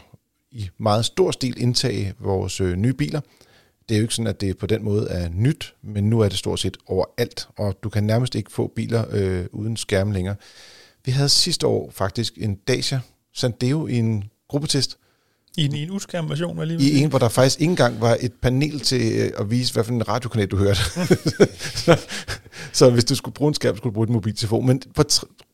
[0.51, 3.21] i meget stor stil indtage vores uh, nye biler.
[3.89, 6.29] Det er jo ikke sådan, at det på den måde er nyt, men nu er
[6.29, 10.35] det stort set overalt, og du kan nærmest ikke få biler uh, uden skærme længere.
[11.05, 12.99] Vi havde sidste år faktisk en Dacia
[13.33, 14.97] Sandero i en gruppetest,
[15.57, 18.17] i en, i en uskærm version, lige I en, hvor der faktisk ikke engang var
[18.19, 20.79] et panel til øh, at vise, hvad for en radiokanal du hørte.
[21.85, 21.99] så,
[22.73, 24.67] så hvis du skulle bruge en skærm, skulle du bruge et mobiltelefon.
[24.67, 25.03] Men på,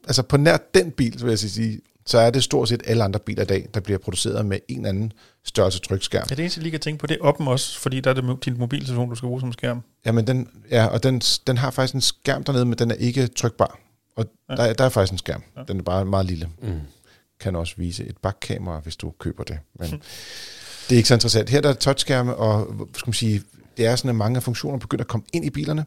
[0.08, 3.04] altså på nær den bil, så vil jeg sige, så er det stort set alle
[3.04, 5.13] andre biler i dag, der bliver produceret med en eller anden
[5.46, 6.28] størrelse trykskærm.
[6.30, 8.13] Ja, det eneste, jeg lige kan tænke på, det er oppen også, fordi der er
[8.13, 9.82] det din mobiltelefon, du skal bruge som skærm.
[10.06, 12.96] Ja, men den, ja, og den, den har faktisk en skærm dernede, men den er
[12.96, 13.80] ikke trykbar.
[14.16, 14.56] Og ja.
[14.56, 15.44] der, der er faktisk en skærm.
[15.58, 15.63] Ja.
[15.68, 16.50] Den er bare meget lille.
[16.62, 16.80] Mm
[17.44, 19.60] kan også vise et bakkamera, hvis du køber det.
[19.80, 19.89] Men
[20.89, 21.50] det er ikke så interessant.
[21.50, 23.42] Her der er touchskærme, og skal man sige,
[23.78, 25.86] det er sådan, at mange af funktioner begynder at komme ind i bilerne.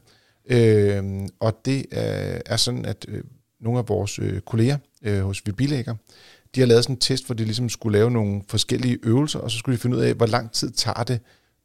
[0.50, 3.24] Øh, og det er, er sådan, at øh,
[3.60, 5.94] nogle af vores øh, kolleger øh, hos Vibilægger,
[6.54, 9.50] de har lavet sådan en test, hvor de ligesom skulle lave nogle forskellige øvelser, og
[9.50, 11.20] så skulle de finde ud af, hvor lang tid tager det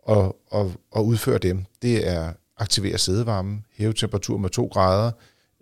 [0.10, 1.66] at, at, at udføre dem.
[1.82, 5.12] Det er aktivere sædevarmen, hæve temperatur med 2 grader,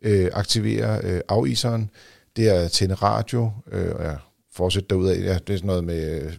[0.02, 1.90] øh, aktivere øh, afiseren,
[2.36, 4.16] det er at tænde radio, øh, og ja,
[4.52, 5.18] fortsætte derudad.
[5.18, 6.34] Ja, det er sådan noget med øh,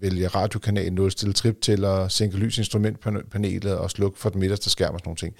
[0.00, 5.16] vælge radiokanal, nulstille triptæller, sænke lysinstrumentpanelet og slukke for den midterste skærm og sådan nogle
[5.16, 5.34] ting.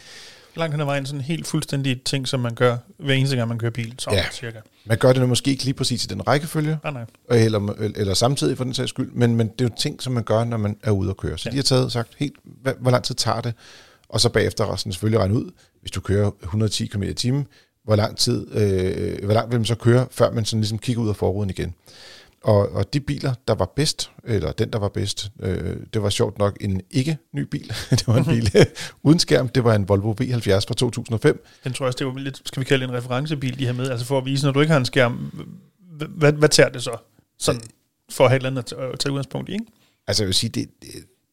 [0.54, 3.58] Langt hen ad vejen sådan helt fuldstændig ting, som man gør hver eneste gang, man
[3.58, 3.94] kører bil.
[3.98, 4.24] Så ja.
[4.32, 4.58] cirka.
[4.84, 7.04] Man gør det nu måske ikke lige præcis i den rækkefølge, nej, nej.
[7.30, 10.24] Eller, eller samtidig for den sags skyld, men, men det er jo ting, som man
[10.24, 11.38] gør, når man er ude at køre.
[11.38, 11.50] Så ja.
[11.50, 13.54] de har taget sagt helt, hvad, hvor lang tid tager det,
[14.08, 17.46] og så bagefter resten selvfølgelig regne ud, hvis du kører 110 km i timen,
[17.84, 21.02] hvor lang tid, øh, hvor langt vil man så køre, før man sådan ligesom kigger
[21.02, 21.74] ud af forruden igen.
[22.44, 26.10] Og, og de biler, der var bedst, eller den, der var bedst, øh, det var
[26.10, 27.68] sjovt nok en ikke-ny bil.
[27.90, 28.50] det var en bil
[29.02, 29.48] uden skærm.
[29.48, 31.44] Det var en Volvo V70 fra 2005.
[31.64, 33.90] Den tror jeg også, det var lidt, skal vi kalde en referencebil, de har med.
[33.90, 35.44] Altså for at vise, når du ikke har en skærm,
[36.08, 36.96] hvad, hvad tager det så?
[37.38, 37.60] Sådan,
[38.10, 39.64] for at have et eller andet at tage udgangspunkt i, ikke?
[40.06, 40.68] Altså jeg vil sige, det,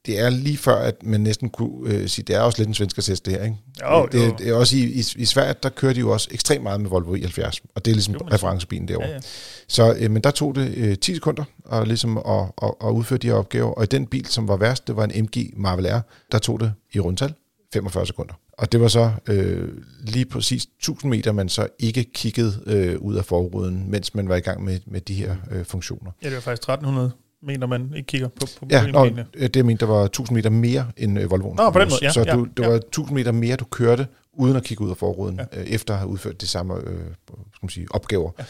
[0.06, 2.74] det er lige før, at man næsten kunne øh, sige, det er også lidt en
[2.74, 3.58] svensk test det her, ikke?
[3.82, 4.36] Jo, det, jo.
[4.38, 6.90] det er også i, i, i Sverige, der kører de jo også ekstremt meget med
[6.90, 9.08] Volvo i70, og det er ligesom jo, referencebilen derovre.
[9.08, 9.20] Ja, ja.
[9.68, 12.24] Så, øh, men der tog det øh, 10 sekunder at, ligesom at,
[12.62, 15.04] at, at udføre de her opgaver, og i den bil, som var værst, det var
[15.04, 17.34] en MG Marvel R, der tog det i rundtal
[17.74, 18.34] 45 sekunder.
[18.58, 19.70] Og det var så øh,
[20.02, 24.36] lige præcis 1000 meter, man så ikke kiggede øh, ud af forruden, mens man var
[24.36, 26.12] i gang med, med de her øh, funktioner.
[26.24, 27.12] Ja, det var faktisk 1300
[27.44, 30.36] mener man ikke kigger på, på Ja, nå, øh, det jeg mente, der var 1000
[30.36, 31.56] meter mere end øh, Volvoen.
[31.56, 32.70] Nå, på den måde, ja, Så ja, du, det ja.
[32.70, 35.60] var 1000 meter mere, du kørte, uden at kigge ud af forruden, Ja.
[35.62, 36.82] øh, efter at have udført de samme øh,
[37.30, 38.32] skal man sige, opgaver.
[38.40, 38.44] Ja.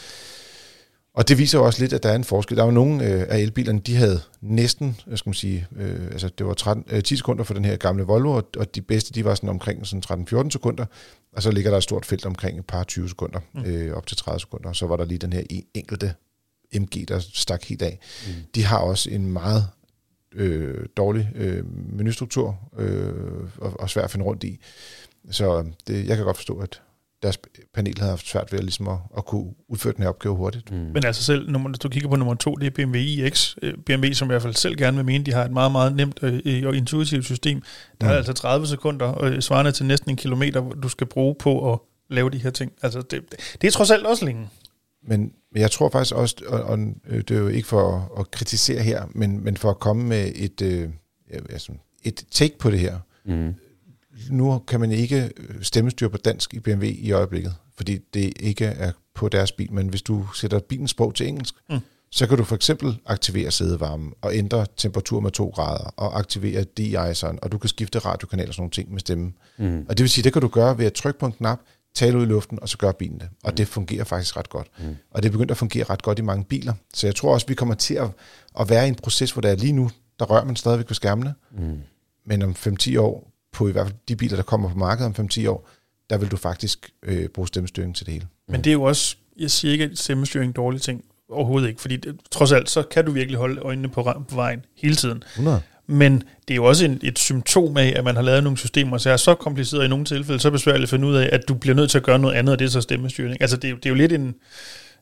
[1.14, 2.56] Og det viser jo også lidt, at der er en forskel.
[2.56, 6.28] Der var nogle øh, af elbilerne, de havde næsten, øh, skal man sige, øh, altså
[6.38, 9.12] det var 13, øh, 10 sekunder for den her gamle Volvo, og, og de bedste,
[9.12, 10.84] de var sådan omkring sådan 13-14 sekunder,
[11.32, 13.62] og så ligger der et stort felt omkring et par 20 sekunder, mm.
[13.64, 16.14] øh, op til 30 sekunder, og så var der lige den her en- enkelte
[16.74, 17.98] MG, der stak helt af.
[18.26, 18.32] Mm.
[18.54, 19.66] De har også en meget
[20.32, 21.64] øh, dårlig øh,
[21.96, 23.12] menustruktur øh,
[23.58, 24.60] og, og svært at finde rundt i.
[25.30, 26.82] Så det, jeg kan godt forstå, at
[27.22, 27.38] deres
[27.74, 30.70] panel havde haft svært ved at, ligesom at, at kunne udføre den her opgave hurtigt.
[30.70, 30.76] Mm.
[30.78, 33.56] Men altså selv, når du kigger på nummer to, det er BMW iX.
[33.62, 35.96] Øh, BMW, som i hvert fald selv gerne vil mene, de har et meget, meget
[35.96, 37.62] nemt øh, og intuitivt system.
[38.00, 38.16] Der er Mm.
[38.16, 41.78] altså 30 sekunder, øh, svarende til næsten en kilometer, hvor du skal bruge på at
[42.10, 42.72] lave de her ting.
[42.82, 43.22] Altså det,
[43.60, 44.48] det er trods alt også længe.
[45.02, 48.20] Men, men jeg tror faktisk også, og, og øh, det er jo ikke for at,
[48.20, 50.88] at kritisere her, men, men for at komme med et, øh,
[51.30, 52.98] altså, et take på det her.
[53.24, 53.54] Mm.
[54.30, 58.64] Nu kan man ikke øh, stemmestyre på dansk i BMW i øjeblikket, fordi det ikke
[58.64, 61.78] er på deres bil, men hvis du sætter bilens sprog til engelsk, Mm.
[62.10, 66.64] så kan du for eksempel aktivere sædevarmen og ændre temperatur med 2 grader og aktivere
[66.64, 69.34] de-iceren, og du kan skifte radiokanal og sådan nogle ting med stemmen.
[69.58, 69.86] Mm.
[69.88, 71.60] Og det vil sige, det kan du gøre ved at trykke på en knap,
[71.94, 73.28] tale ud i luften, og så gør bilen det.
[73.44, 74.68] Og det fungerer faktisk ret godt.
[74.78, 74.96] Mm.
[75.10, 76.74] Og det er begyndt at fungere ret godt i mange biler.
[76.94, 78.08] Så jeg tror også, vi kommer til at,
[78.60, 80.94] at være i en proces, hvor der er lige nu, der rører man stadigvæk ved
[80.94, 81.34] skærmene.
[81.58, 81.80] Mm.
[82.26, 85.28] Men om 5-10 år, på i hvert fald de biler, der kommer på markedet om
[85.32, 85.68] 5-10 år,
[86.10, 88.26] der vil du faktisk øh, bruge stemmestyring til det hele.
[88.48, 91.04] Men det er jo også, jeg siger ikke, at stemmestyring er en dårlig ting.
[91.30, 94.64] Overhovedet ikke, fordi det, trods alt, så kan du virkelig holde øjnene på, på vejen
[94.76, 95.22] hele tiden.
[95.32, 95.62] 100.
[95.90, 98.98] Men det er jo også en, et symptom af, at man har lavet nogle systemer,
[98.98, 101.54] så er så kompliceret i nogle tilfælde, så besværligt at finde ud af, at du
[101.54, 103.36] bliver nødt til at gøre noget andet, og det er så stemmestyring.
[103.40, 104.34] Altså det, er jo- det er jo lidt en,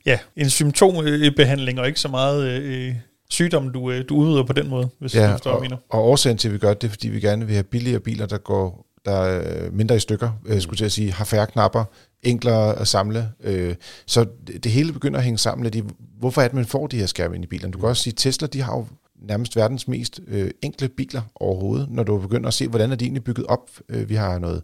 [0.06, 2.94] ja, en symptombehandling, og ikke så meget øh,
[3.30, 5.76] sygdom, du, øh, du udøver på den måde, hvis ja, du forstår, og, jeg mener.
[5.90, 8.00] og årsagen til, at vi gør det, det er, fordi vi gerne vil have billigere
[8.00, 11.46] biler, der går der er mindre i stykker, øh, skulle til at sige, har færre
[11.46, 11.84] knapper,
[12.22, 13.28] enklere at samle.
[13.44, 13.74] Øh,
[14.06, 15.82] så det, det hele begynder at hænge sammen lidt i,
[16.18, 17.72] hvorfor er det, man får de her skærme ind i bilerne.
[17.72, 18.86] Du kan også sige, Tesla, de har jo
[19.22, 23.04] nærmest verdens mest øh, enkle biler overhovedet, når du begynder at se, hvordan er de
[23.04, 23.70] egentlig bygget op.
[23.88, 24.62] Øh, vi har noget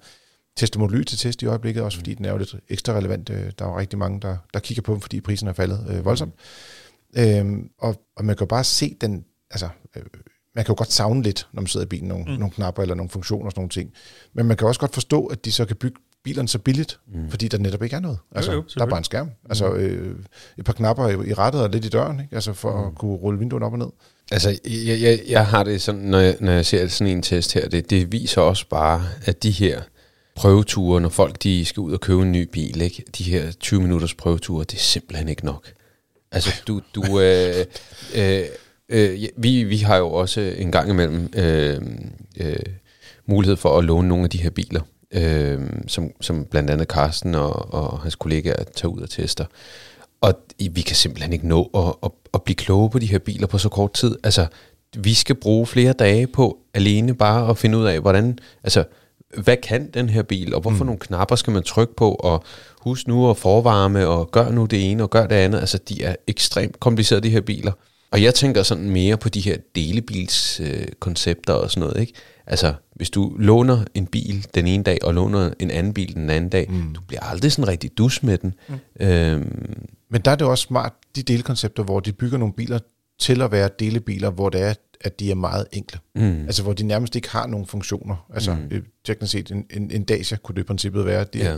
[0.56, 3.30] Tesla Model Y til test i øjeblikket, også fordi den er jo lidt ekstra relevant.
[3.30, 5.86] Øh, der er jo rigtig mange, der, der kigger på dem, fordi prisen er faldet
[5.90, 6.34] øh, voldsomt.
[7.16, 10.02] Øhm, og, og man kan jo bare se den, altså, øh,
[10.54, 12.30] man kan jo godt savne lidt, når man sidder i bilen, nogle, Mm.
[12.30, 12.38] mm.
[12.38, 13.92] nogle knapper eller nogle funktioner og sådan nogle ting.
[14.34, 17.30] Men man kan også godt forstå, at de så kan bygge bilerne så billigt, mm.
[17.30, 18.18] fordi der netop ikke er noget.
[18.32, 19.30] Altså, jo, der er bare en skærm.
[19.48, 20.18] Altså, øh,
[20.58, 22.34] et par knapper i, i rettet og lidt i døren, ikke?
[22.34, 22.86] Altså, for mm.
[22.86, 23.88] at kunne rulle vinduerne op og ned.
[24.32, 27.54] Altså, jeg, jeg, jeg har det sådan, når jeg, når jeg ser sådan en test
[27.54, 29.82] her, det, det viser også bare, at de her
[30.34, 33.04] prøveture, når folk de skal ud og købe en ny bil, ikke?
[33.18, 35.72] de her 20 minutters prøveture, det er simpelthen ikke nok.
[36.32, 37.64] Altså, du, du øh,
[38.14, 38.44] øh,
[38.88, 41.80] øh, vi, vi har jo også en gang imellem øh,
[42.40, 42.56] øh,
[43.26, 47.34] mulighed for at låne nogle af de her biler, øh, som, som blandt andet Carsten
[47.34, 49.44] og, og hans kollegaer tager ud og tester.
[50.24, 50.34] Og
[50.70, 53.58] vi kan simpelthen ikke nå at, at, at blive kloge på de her biler på
[53.58, 54.16] så kort tid.
[54.24, 54.46] Altså,
[54.96, 58.84] vi skal bruge flere dage på alene bare at finde ud af, hvordan, altså,
[59.42, 60.86] hvad kan den her bil, og hvorfor mm.
[60.86, 62.44] nogle knapper skal man trykke på, og
[62.80, 65.58] husk nu at forvarme, og gør nu det ene, og gør det andet.
[65.58, 67.72] Altså, de er ekstremt komplicerede, de her biler.
[68.10, 72.12] Og jeg tænker sådan mere på de her delebilskoncepter øh, og sådan noget, ikke?
[72.46, 76.30] Altså, hvis du låner en bil den ene dag, og låner en anden bil den
[76.30, 76.94] anden dag, mm.
[76.94, 78.54] du bliver aldrig sådan rigtig dus med den.
[78.68, 79.06] Mm.
[79.06, 82.78] Øhm, Men der er det også smart, de delkoncepter, hvor de bygger nogle biler
[83.18, 86.00] til at være delebiler, hvor det er, at de er meget enkle.
[86.14, 86.44] mm.
[86.46, 88.26] Altså, hvor de nærmest ikke har nogen funktioner.
[88.34, 88.84] Altså, mm.
[89.04, 91.24] teknisk set, en, en, en Dacia kunne det i princippet være.
[91.24, 91.56] De, Ja.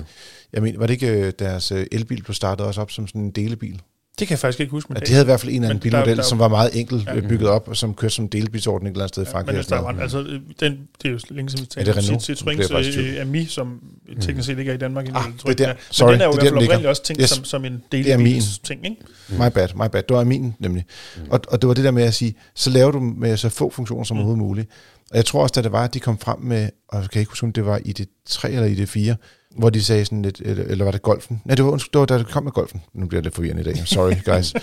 [0.53, 3.21] Jeg mener, var det ikke øh, deres øh, elbil blev startet også op som sådan
[3.21, 3.83] en delebil?
[4.19, 4.93] Det kan jeg faktisk ikke huske.
[4.93, 6.39] Men Ja, de havde i hvert fald en eller anden Men der- bilmodel, der- som
[6.39, 7.15] var meget enkelt Ja.
[7.15, 7.21] ja.
[7.21, 9.53] bygget op, og som kørte som delebilsordning et eller andet sted i Ja, Frankrig.
[9.55, 11.85] men og sådan der var, altså, øh, den, det er jo længe siden, vi Er
[11.85, 12.31] det Renault?
[12.31, 13.15] Cit- Nu bliver jeg faktisk i Citroëns tvivl.
[13.17, 13.81] øh, Ami, som
[14.21, 15.21] teknisk set ikke er i Danmark endnu.
[15.21, 15.75] Ah, jeg, det er der.
[15.75, 17.31] Men Sorry, den er jo det i er hvert fald oprindeligt også tænkt Yes.
[17.31, 18.05] som, som en er min.
[18.07, 18.97] delebils ting, ikke?
[19.31, 20.03] My bad, my bad.
[20.03, 20.85] Det var min nemlig.
[21.17, 21.23] Mm.
[21.31, 23.71] Og, og det var det der med at sige, så laver du med så få
[23.71, 24.19] funktioner som Mm.
[24.19, 24.21] mm.
[24.21, 24.71] overhovedet muligt.
[25.11, 27.21] Og jeg tror også, da det var, at de kom frem med, og jeg kan
[27.21, 29.17] ikke huske, om det var i det 3 eller i det 4,
[29.59, 31.43] hvor de sagde sådan lidt, eller, eller var det golfen?
[31.45, 32.83] Nej, det var, undskyld, det var da det kom med golfen.
[32.93, 33.77] Nu bliver jeg lidt forvirrende i dag.
[33.87, 34.55] Sorry, guys.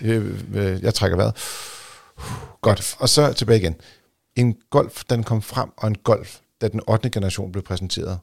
[0.00, 1.34] Øh, øh, jeg trækker vejret.
[2.60, 2.96] Godt.
[2.98, 3.74] Og så tilbage igen.
[4.36, 7.10] En golf, den kom frem, og en golf, da den 8.
[7.10, 8.18] generation blev præsenteret.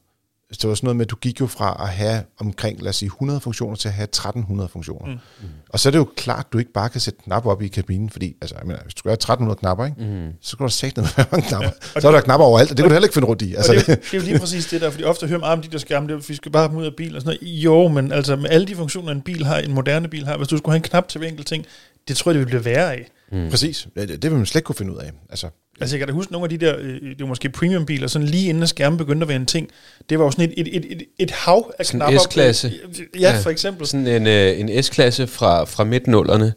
[0.52, 2.90] Så det var sådan noget med, at du gik jo fra at have omkring, lad
[2.90, 5.06] os sige, 100 funktioner til at have 1300 funktioner.
[5.06, 5.12] Mm.
[5.42, 5.48] Mm.
[5.70, 7.68] Og så er det jo klart, at du ikke bare kan sætte knapper op i
[7.68, 10.32] kabinen, fordi altså, jeg mener, hvis du gør 1300 knapper, ikke, Mm.
[10.42, 11.70] så skal du sætte noget mange knapper.
[12.00, 13.56] så er der knapper overalt, og det kan du heller ikke finde rundt i.
[13.56, 15.28] Altså, og det, er det, jo- det er jo lige præcis det der, fordi ofte
[15.28, 16.96] hører man, om de der skærme, det er, vi skal bare have dem ud af
[16.98, 17.54] bilen og sådan noget.
[17.64, 20.48] Jo, men altså med alle de funktioner, en bil har, en moderne bil har, hvis
[20.48, 21.66] du skulle have en knap til hver enkelt ting,
[22.08, 23.08] det tror jeg, det vil blive værre af.
[23.32, 23.50] Mm.
[23.50, 23.88] Præcis.
[23.96, 25.12] Det, det vil man slet ikke kunne finde ud af.
[25.30, 25.48] Altså,
[25.82, 28.28] Altså jeg kan da huske nogle af de der, øh, det var måske premiumbiler, sådan
[28.28, 29.70] lige inden skærmen begyndte at være en ting.
[30.10, 32.20] Det var jo sådan et, et, et, et, et hav af Sådan en knapper.
[32.20, 32.72] S-klasse.
[33.20, 33.88] Ja, for eksempel.
[33.88, 36.54] Sådan en, øh, en S-klasse fra, fra midt-nullerne.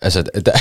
[0.00, 0.52] Altså, der,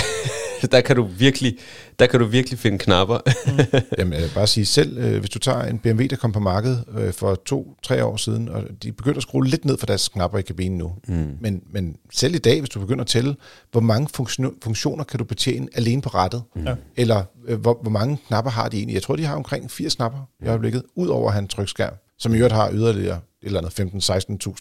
[0.71, 1.57] der, kan du virkelig,
[1.99, 3.17] der kan du virkelig finde knapper.
[3.97, 6.39] Jamen, jeg vil bare sige selv, øh, hvis du tager en BMW, der kom på
[6.39, 10.07] markedet øh, for to-tre år siden, og de begynder at skrue lidt ned for deres
[10.07, 10.91] knapper i kabinen nu.
[11.07, 11.37] Mm.
[11.41, 13.35] Men, men selv i dag, hvis du begynder at tælle,
[13.71, 16.43] hvor mange funktion- funktioner kan du betjene alene på rattet?
[16.55, 16.67] Mm.
[16.95, 18.93] Eller øh, hvor, hvor mange knapper har de egentlig?
[18.93, 21.93] Jeg tror, de har omkring 80 knapper i øjeblikket, ud over at have en trykskærm,
[22.19, 23.79] som i øvrigt har yderligere et eller andet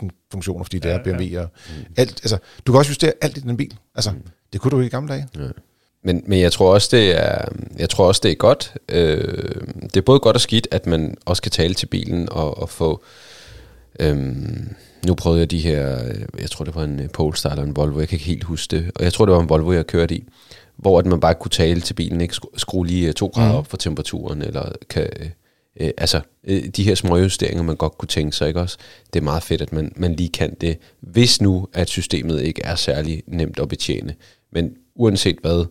[0.03, 1.49] 15-16.000 funktioner, fordi det Ja, er BMW og
[1.97, 2.21] alt.
[2.23, 3.75] Altså, du kan også justere alt i den bil.
[3.95, 4.13] Altså,
[4.53, 5.29] det kunne du ikke i gamle dage.
[5.37, 5.41] Ja.
[6.05, 7.45] Men, men jeg tror også, det er,
[7.79, 8.75] jeg tror også, det er godt.
[8.89, 12.59] Øh, det er både godt og skidt, at man også kan tale til bilen og,
[12.59, 13.03] og få...
[14.01, 14.75] Øhm,
[15.07, 17.77] nu prøvede jeg de her, øh, jeg tror det var en øh, Polestar eller en
[17.77, 18.91] Volvo, jeg kan ikke helt huske det.
[18.95, 20.25] Og jeg tror det var en Volvo, jeg kørte i.
[20.77, 23.55] Hvor at man bare kunne tale til bilen, ikke Skru- skrue lige øh, to grader
[23.55, 25.09] op for temperaturen, eller kan...
[25.21, 25.29] Øh,
[25.81, 28.77] øh, altså, øh, de her små justeringer, man godt kunne tænke sig, ikke også?
[29.13, 32.63] Det er meget fedt, at man, man lige kan det, hvis nu, at systemet ikke
[32.65, 34.15] er særlig nemt at betjene.
[34.53, 35.65] Men uanset hvad,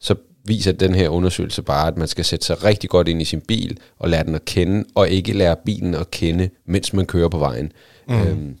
[0.00, 3.24] så viser den her undersøgelse bare, at man skal sætte sig rigtig godt ind i
[3.24, 7.06] sin bil, og lære den at kende, og ikke lære bilen at kende, mens man
[7.06, 7.72] kører på vejen.
[8.08, 8.14] Mm.
[8.14, 8.56] Øhm,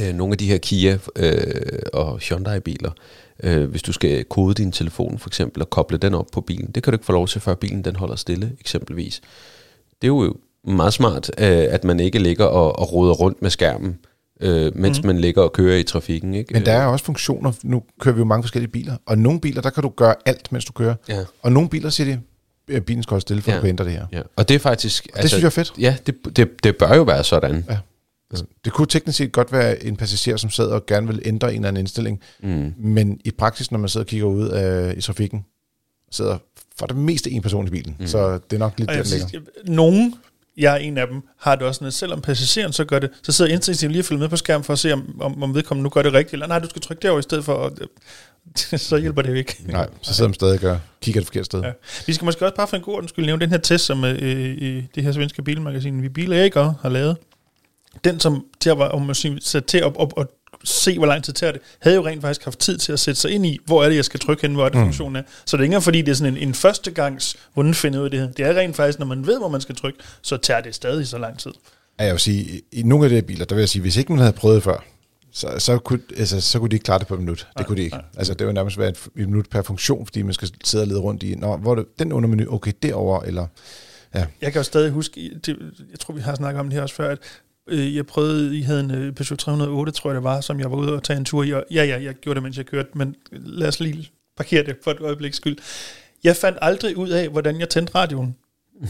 [0.00, 2.90] øh, nogle af de her Kia øh, og Hyundai-biler,
[3.42, 6.70] øh, hvis du skal kode din telefon for eksempel, og koble den op på bilen,
[6.74, 9.20] det kan du ikke få lov til, før bilen den holder stille, eksempelvis.
[10.02, 13.50] Det er jo meget smart, øh, at man ikke ligger og, og roder rundt med
[13.50, 13.98] skærmen,
[14.40, 15.06] øh, mens mm.
[15.06, 16.34] man ligger og kører i trafikken.
[16.34, 16.54] Ikke?
[16.54, 17.52] Men der er også funktioner.
[17.62, 20.52] Nu kører vi jo mange forskellige biler, og nogle biler, der kan du gøre alt,
[20.52, 20.94] mens du kører.
[21.08, 21.24] Ja.
[21.42, 22.20] Og nogle biler siger de,
[22.76, 23.56] at bilen skal holde stille, for Ja.
[23.56, 24.06] at du kan ændre det her.
[24.12, 24.22] Ja.
[24.36, 25.06] Og det er faktisk...
[25.06, 25.72] altså, det synes jeg er fedt.
[25.78, 27.64] Ja, det, det, det bør jo være sådan.
[27.70, 27.78] Ja.
[28.30, 31.48] Altså, det kunne teknisk set godt være en passager, som sad og gerne vil ændre
[31.50, 32.72] en eller anden indstilling, Mm.
[32.78, 35.44] men i praksis, når man sidder og kigger ud af, i trafikken,
[36.10, 36.38] sidder
[36.78, 38.06] for det meste en person i bilen, mm.
[38.06, 39.40] så det er nok lidt der, den ligger.
[39.64, 40.14] nogen,
[40.56, 43.10] jeg er en af dem, har det også sådan, at selvom passageren så gør det,
[43.22, 45.54] så sidder instinktivt lige og følger med på skærmen for at se, om, om, om
[45.54, 47.72] vedkommende nu gør det rigtigt, eller nej, du skal trykke derover i stedet for, og,
[48.76, 49.56] så hjælper det jo ikke.
[49.66, 51.62] Nej, så sidder man stadig og kigger et forkert sted.
[51.62, 51.72] Ja.
[52.06, 54.04] Vi skal måske også bare for en god ordens skyld nævne den her test, som
[54.04, 57.16] øh, øh, det her svenske bilmagasin Vi Biler ikke har lavet.
[58.04, 60.26] Den, som til at, var, om man siger, sat til at, at, at
[60.64, 63.20] se, hvor lang tid tager det, havde jo rent faktisk haft tid til at sætte
[63.20, 64.84] sig ind i, hvor er det, jeg skal trykke hen, hvor er det, mm.
[64.84, 65.22] funktionen er.
[65.44, 68.04] Så det er ikke engang, fordi det er sådan en, en førstegangs, hvordan finde ud
[68.04, 68.26] af det her.
[68.32, 71.08] Det er rent faktisk, når man ved, hvor man skal trykke, så tager det stadig
[71.08, 71.50] så lang tid.
[71.98, 73.96] Ja, Jeg vil sige, i- nogle af de her biler, der vil jeg sige, hvis
[73.96, 74.84] ikke man havde prøvet før,
[75.32, 77.46] så, så, kunne, altså, så kunne de ikke klare det på et minut.
[77.58, 77.96] Det kunne de ikke.
[78.16, 81.00] Altså, det vil nærmest være et minut per funktion, fordi man skal sidde og lede
[81.00, 83.46] rundt i, Nå, hvor er det, den undermenu, okay, derover eller
[84.14, 85.56] ja, Jeg kan jo stadig huske, det,
[85.90, 87.18] jeg tror, vi har snakket om det her også før, at
[87.66, 90.70] øh, jeg prøvede, I havde en øh, Peugeot 308, tror jeg det var, som jeg
[90.70, 92.66] var ude og tage en tur i, og ja, ja, jeg gjorde det, mens jeg
[92.66, 95.58] kørte, men lad os lige parkere det for et øjeblik skyld.
[96.24, 98.36] Jeg fandt aldrig ud af, hvordan jeg tændte radioen.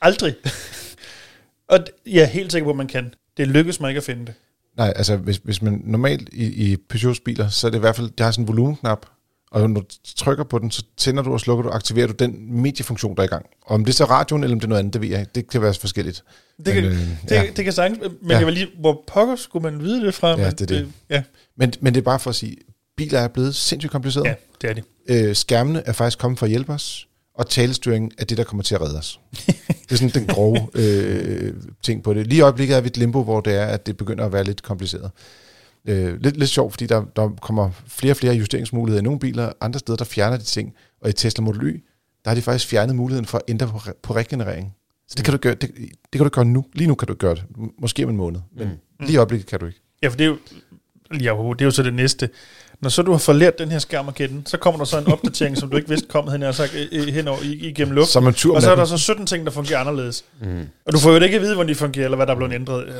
[0.00, 0.34] aldrig.
[1.68, 3.14] og jeg er helt sikker på, at man kan.
[3.36, 4.34] Det lykkes mig ikke at finde det.
[4.76, 7.96] Nej, altså hvis, hvis man normalt i, i Peugeots biler, så er det i hvert
[7.96, 9.06] fald, det har sådan en volumenknap,
[9.52, 9.86] og når du
[10.16, 13.26] trykker på den, så tænder du og slukker du, aktiverer du den mediefunktion, der er
[13.26, 13.46] i gang.
[13.62, 15.20] Og om det er så radioen, eller om det er noget andet, det ved jeg
[15.20, 15.30] ikke.
[15.34, 16.24] Det kan være forskelligt.
[16.66, 17.44] Det kan, Men, men, øh, det, ja.
[17.56, 18.36] det kan sagtens, men Ja.
[18.38, 20.28] jeg vil lige, hvor pokker skulle man vide det fra?
[20.28, 20.88] Ja, men det er det.
[21.10, 21.22] Ja,
[21.56, 22.56] Men, men det er bare for at sige,
[22.96, 24.28] biler er blevet sindssygt komplicerede.
[24.28, 24.84] ja, det er det.
[25.28, 28.62] Øh, skærmene er faktisk kommet for at hjælpe os, og talestyringen er det, der kommer
[28.62, 29.20] til at redde os.
[29.46, 32.26] det er sådan den grove øh, ting på det.
[32.26, 34.44] Lige i øjeblikket er vi et limbo, hvor det er, at det begynder at være
[34.44, 35.10] lidt kompliceret.
[35.88, 39.52] Øh, lidt, lidt sjovt, fordi der, der kommer flere og flere justeringsmuligheder i nogle biler,
[39.60, 40.74] andre steder, der fjerner de ting.
[41.00, 41.84] Og i Tesla Model Y,
[42.24, 44.74] der har de faktisk fjernet muligheden for at ændre på, re- på regenerering.
[45.08, 46.64] Så det kan, du gøre, det, det kan du gøre nu.
[46.72, 47.44] Lige nu kan du gøre det.
[47.78, 48.40] Måske om en måned.
[48.56, 48.74] Men mm.
[49.06, 49.80] lige i øjeblikket kan du ikke.
[50.02, 50.36] Ja, for det er jo,
[51.12, 52.28] ja, det er jo så det næste.
[52.80, 55.06] Når så du har forlært den her skærm at kende, så kommer der så en
[55.06, 58.10] opdatering, som du ikke vidste kom hen, sagt, øh, øh, hen over, igennem luft.
[58.10, 60.24] Så er man tur og så er der så 17 ting, der fungerer anderledes.
[60.40, 60.68] Mm.
[60.86, 62.54] Og du får jo ikke at vide, hvordan de fungerer, eller hvad der er blevet
[62.54, 62.94] ændret.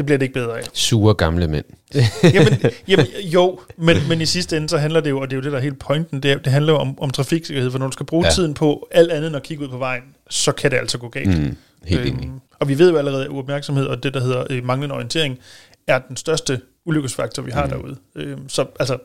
[0.00, 0.64] Det bliver det ikke bedre af.
[0.72, 1.64] Sure gamle mænd.
[2.34, 5.36] jamen, jamen, jo, men, men i sidste ende, så handler det jo, og det er
[5.36, 7.78] jo det, der er helt pointen, det, er, det handler jo om, om trafiksikkerhed, for
[7.78, 8.30] når du skal bruge Ja.
[8.30, 11.08] tiden på alt andet end at kigge ud på vejen, så kan det altså gå
[11.08, 11.38] galt.
[11.38, 12.24] Mm, helt enig.
[12.24, 15.38] Øhm, og vi ved jo allerede, at uopmærksomhed og det, der hedder øh, manglende orientering,
[15.86, 17.70] er den største ulykkesfaktor, vi har mm.
[17.70, 17.96] derude.
[18.16, 18.98] Øhm, så altså,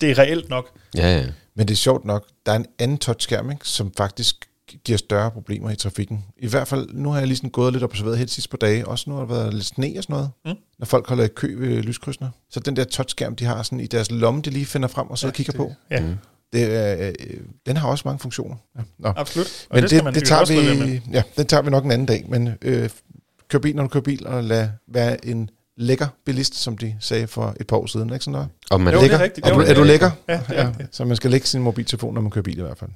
[0.00, 0.70] det er reelt nok.
[0.96, 1.24] Ja, ja.
[1.54, 4.36] Men det er sjovt nok, der er en anden touchskærm, ikke, som faktisk
[4.84, 6.24] giver større problemer i trafikken.
[6.36, 8.56] I hvert fald, nu har jeg lige sådan gået lidt og observeret helt sidst på
[8.56, 10.54] dage, også nu har der været lidt sne og sådan noget, Mm.
[10.78, 12.30] når folk holder i kø ved lyskrydsene.
[12.50, 15.18] Så den der touchskærm, de har sådan i deres lomme, de lige finder frem og
[15.18, 16.14] så ja, kigger det, på, Ja, Mm.
[16.52, 18.56] det, er, øh, den har også mange funktioner.
[18.78, 18.82] Ja.
[18.98, 19.12] Nå.
[19.16, 19.66] absolut.
[19.70, 22.06] Og Men det, det, man det, tager vi, ja, den tager vi nok en anden
[22.06, 22.90] dag, men øh,
[23.48, 27.26] kør bil, når du kører bil, og lad være en lækker bilist, som de sagde
[27.26, 28.48] for et par år siden, ikke sådan noget?
[28.70, 29.24] Og man Jo, det er lækker?
[29.24, 29.46] rigtigt.
[29.46, 30.10] Er Jo, du, det er du er lækker?
[30.28, 32.62] Ja, det er Ja, så man skal lægge sin mobiltelefon, når man kører bil i
[32.62, 32.90] hvert fald.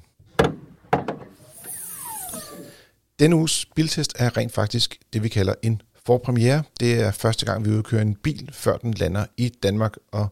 [3.19, 6.63] Denne uges biltest er rent faktisk det, vi kalder en forpremiere.
[6.79, 10.27] Det er første gang, vi udkører en bil, før den lander i Danmark, og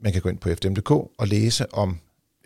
[0.00, 1.98] man kan gå ind på fdm.dk og læse om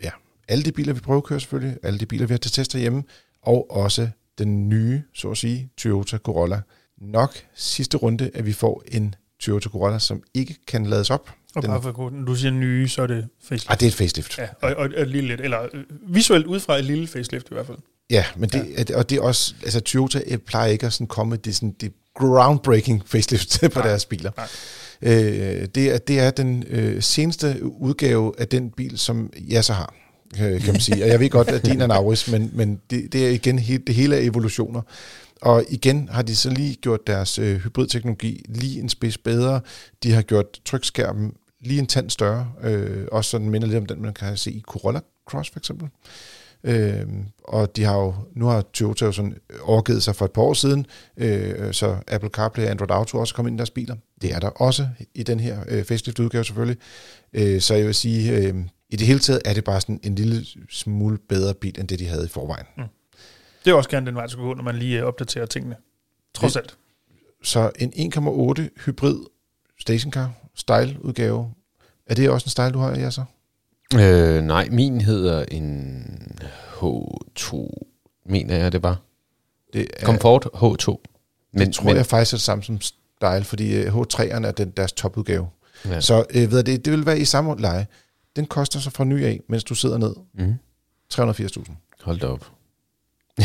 [0.03, 0.09] ja,
[0.47, 2.75] alle de biler, vi prøver at køre selvfølgelig, alle de biler, vi har til test
[2.75, 3.03] hjemme,
[3.41, 6.61] og også den nye, så at sige, Toyota Corolla.
[7.01, 11.31] Nok sidste runde, at vi får en Toyota Corolla, som ikke kan lades op.
[11.55, 13.69] Og Den- bare for når du siger nye, så er det facelift.
[13.69, 14.37] Ah, det er et facelift.
[14.37, 17.47] Ja, og, og, og et lille lidt, eller øh, visuelt ud fra et lille facelift
[17.51, 17.77] i hvert fald.
[18.13, 18.97] Ja, men det, ja.
[18.97, 21.93] og det er også, altså Toyota øh, plejer ikke at sådan komme det, sådan, det
[22.15, 24.31] groundbreaking facelift på Nej, deres biler.
[24.37, 24.47] nej.
[25.01, 29.73] Øh, det, er, det er den øh, seneste udgave af den bil, som jeg så
[29.73, 29.93] har,
[30.41, 31.03] øh, kan man sige.
[31.03, 33.59] Og jeg ved godt, at din er en Auris, men, men det, det er igen,
[33.59, 34.81] he, det hele er evolutioner.
[35.41, 39.61] Og igen har de så lige gjort deres øh, hybridteknologi lige en spids bedre.
[40.03, 42.51] De har gjort trykskærmen lige en tand større.
[42.63, 44.99] Øh, også sådan minder lidt om den, man kan se i Corolla
[45.29, 45.87] Cross for eksempel.
[45.87, 46.42] Øh,
[47.43, 50.53] og de har jo, nu har Toyota jo sådan overgivet sig for et par år
[50.53, 50.85] siden,
[51.17, 53.95] øh, så Apple CarPlay og Android Auto også kommet ind i deres biler.
[54.21, 56.77] Det er der også i den her øh, facelift-udgave selvfølgelig.
[57.33, 58.55] Øh, så jeg vil sige, øh,
[58.89, 61.99] i det hele taget er det bare sådan en lille smule bedre bil, end det
[61.99, 62.65] de havde i forvejen.
[63.65, 65.75] Det er også gerne den vej, der skal gå, når man lige øh, opdaterer tingene.
[66.33, 66.77] Trods alt.
[67.43, 69.17] Så en 1,8 hybrid
[69.79, 71.53] stationcar style udgave.
[72.05, 73.25] Er det også en style, du har, Jasser?
[73.99, 76.03] Øh, nej, min hedder en
[76.81, 77.69] H2,
[78.25, 79.01] mener jeg det var.
[79.73, 80.97] Det er, Comfort H2.
[81.53, 84.51] men, det tror men, jeg faktisk er det samme som style, fordi øh, H3'eren er
[84.51, 85.47] den, deres topudgave.
[85.85, 86.01] Ja.
[86.01, 87.87] Så øh, ved det, det vil være i samme leje.
[88.35, 90.53] Den koster så fra ny af, mens du sidder ned, Mm.
[91.13, 91.71] 380.000.
[92.01, 92.51] Hold da op.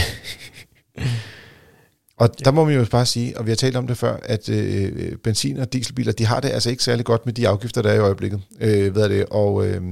[2.16, 2.44] Og ja.
[2.44, 5.12] der må man jo bare sige, og vi har talt om det før, at øh,
[5.24, 7.94] benzin- og dieselbiler, de har det altså ikke særlig godt med de afgifter, der er
[7.94, 8.40] i øjeblikket.
[8.60, 9.26] Øh, hvad er det?
[9.30, 9.82] Og øh,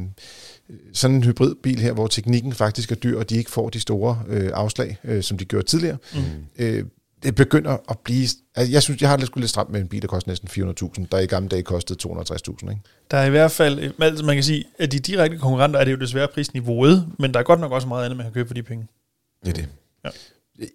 [0.93, 4.23] sådan en hybridbil her, hvor teknikken faktisk er dyr, og de ikke får de store
[4.29, 6.21] øh, afslag, øh, som de gjorde tidligere, Mm.
[6.59, 6.85] øh,
[7.23, 8.29] det begynder at blive...
[8.55, 10.49] Altså, jeg synes, jeg har det sgu lidt stramt med en bil, der koster næsten
[10.49, 12.71] 400.000, der i gamle dage kostede 260.000.
[12.71, 12.83] Ikke?
[13.11, 15.93] Der er i hvert fald, altså man kan sige, at de direkte konkurrenter er det
[15.93, 18.55] jo desværre prisniveauet, men der er godt nok også meget andet, man kan købe for
[18.55, 18.87] de penge.
[19.45, 19.69] Det er det.
[20.05, 20.11] Ja.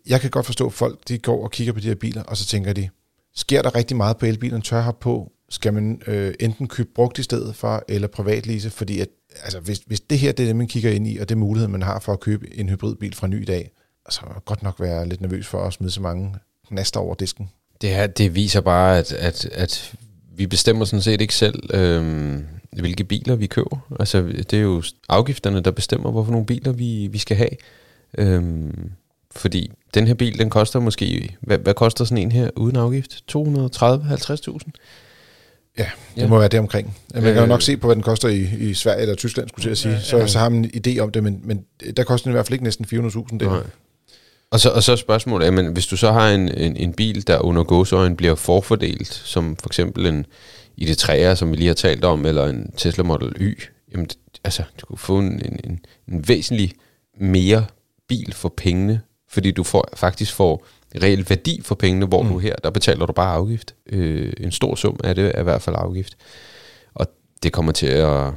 [0.07, 2.37] Jeg kan godt forstå, at folk de går og kigger på de her biler, og
[2.37, 2.89] så tænker de,
[3.35, 5.31] sker der rigtig meget på elbilen, tør have på?
[5.49, 8.69] Skal man øh, enten købe brugt i stedet for, eller privatlise?
[8.69, 9.07] Fordi at,
[9.43, 11.39] altså, hvis, hvis det her det er det, man kigger ind i, og det er
[11.39, 13.71] muligheden, man har for at købe en hybridbil fra ny i dag,
[14.09, 16.35] så er godt nok være lidt nervøs for at smide så mange
[16.67, 17.49] knaster over disken.
[17.81, 19.93] Det her, det viser bare, at, at, at
[20.35, 23.77] vi bestemmer sådan set ikke selv, øhm, hvilke biler vi køber.
[23.99, 27.49] Altså, det er jo afgifterne, der bestemmer, hvorfor nogle biler vi, vi skal have.
[28.17, 28.91] Øhm,
[29.31, 33.23] fordi den her bil, den koster måske, hvad, hvad koster sådan en her uden afgift?
[33.31, 34.71] 230-50.000?
[35.77, 36.27] Ja, det Ja.
[36.27, 36.97] må være det omkring.
[37.13, 37.47] Man kan jo Øh.
[37.47, 40.01] nok se på, hvad den koster i, i Sverige eller Tyskland, skulle jeg til at
[40.01, 40.17] sige.
[40.17, 41.65] Ja, Så, så har man en idé om det, men, men
[41.97, 43.37] der koster den i hvert fald ikke næsten 400.000.
[43.37, 43.41] Det.
[43.47, 43.59] Nej.
[44.51, 47.27] Og så, og så er spørgsmålet, jamen, hvis du så har en, en, en bil,
[47.27, 50.25] der under gåsøjen bliver forfordelt, som for eksempel en
[50.81, 53.59] ID3'er, som vi lige har talt om, eller en Tesla Model Y,
[53.91, 54.07] jamen,
[54.43, 55.79] altså, du kunne få en, en, en,
[56.11, 56.73] en væsentlig
[57.19, 57.65] mere
[58.07, 62.29] bil for pengene, fordi du får, faktisk får reel værdi for pengene, hvor mm.
[62.29, 63.75] du her, der betaler du bare afgift.
[63.89, 66.17] Øh, en stor sum af det er i hvert fald afgift.
[66.93, 67.07] Og
[67.43, 68.27] det kommer til at,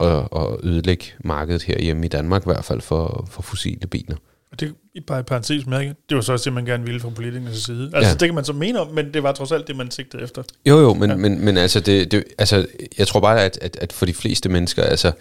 [0.00, 4.16] at, at ødelægge markedet her hjemme i Danmark, i hvert fald for, for fossile biler.
[4.52, 4.74] Og det
[5.06, 5.94] bare et parentes mærke.
[6.08, 7.90] Det var så også det, man gerne ville fra politikernes side.
[7.94, 8.12] Altså, Ja.
[8.12, 10.42] det kan man så mene om, men det var trods alt det, man sigtede efter.
[10.66, 11.16] Jo, jo, men, ja.
[11.16, 11.16] Ja.
[11.16, 12.66] men, men altså, det, det, altså,
[12.98, 15.12] jeg tror bare, at, at, at for de fleste mennesker, altså,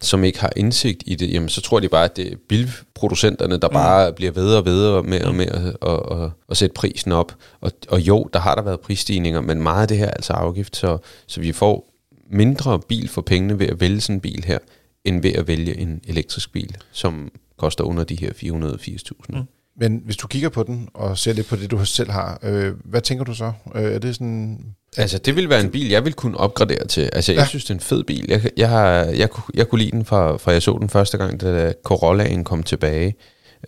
[0.00, 3.56] som ikke har indsigt i det, jamen, så tror de bare, at det er bilproducenterne,
[3.56, 3.72] der mm.
[3.72, 7.34] bare bliver ved og ved med og med at, at, at, at sætte prisen op.
[7.60, 10.32] Og, og jo, der har der været prisstigninger, men meget af det her er altså
[10.32, 11.94] afgift, så, så vi får
[12.30, 14.58] mindre bil for pengene ved at vælge sådan en bil her,
[15.04, 19.12] end ved at vælge en elektrisk bil, som koster under de her 480.000.
[19.28, 19.42] Mm.
[19.80, 22.72] Men hvis du kigger på den og ser lidt på det, du selv har, øh,
[22.84, 23.52] hvad tænker du så?
[23.74, 24.58] Øh, er det sådan...
[24.96, 27.10] Altså, det ville være en bil, jeg ville kunne opgradere til.
[27.12, 27.46] Altså, jeg Ja.
[27.46, 28.24] synes, det er en fed bil.
[28.28, 31.18] Jeg, jeg, har, jeg, kunne- jeg kunne lide den fra, fra jeg så den første
[31.18, 33.14] gang, da Corollaen kom tilbage.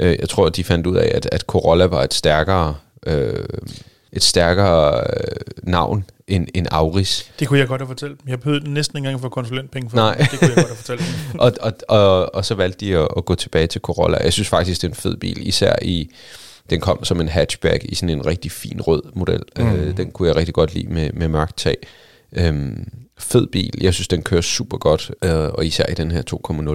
[0.00, 2.74] Øh, Jeg tror, at de fandt ud af, at, at Corolla var et stærkere,
[3.07, 3.44] øh,
[4.12, 7.30] et stærkere øh, navn end, end Auris.
[7.38, 8.20] Det kunne jeg godt have fortalt.
[8.26, 10.14] Jeg behøvede næsten ikke engang få konsulentpenge for Nej.
[10.14, 10.28] det.
[10.38, 11.02] Kunne jeg godt have fortalt.
[11.40, 14.18] Og, og, og, og så valgte de at, at gå tilbage til Corolla.
[14.22, 16.11] Jeg synes faktisk, det er en fed bil, især i...
[16.70, 19.42] Den kom som en hatchback i sådan en rigtig fin rød model.
[19.58, 19.66] Mm.
[19.74, 21.76] Øh, den kunne jeg rigtig godt lide med, med mørkt tag.
[22.32, 22.88] Øhm,
[23.18, 23.74] fed bil.
[23.80, 25.11] Jeg synes, den kører super godt.
[25.24, 26.22] Øh, og især i den her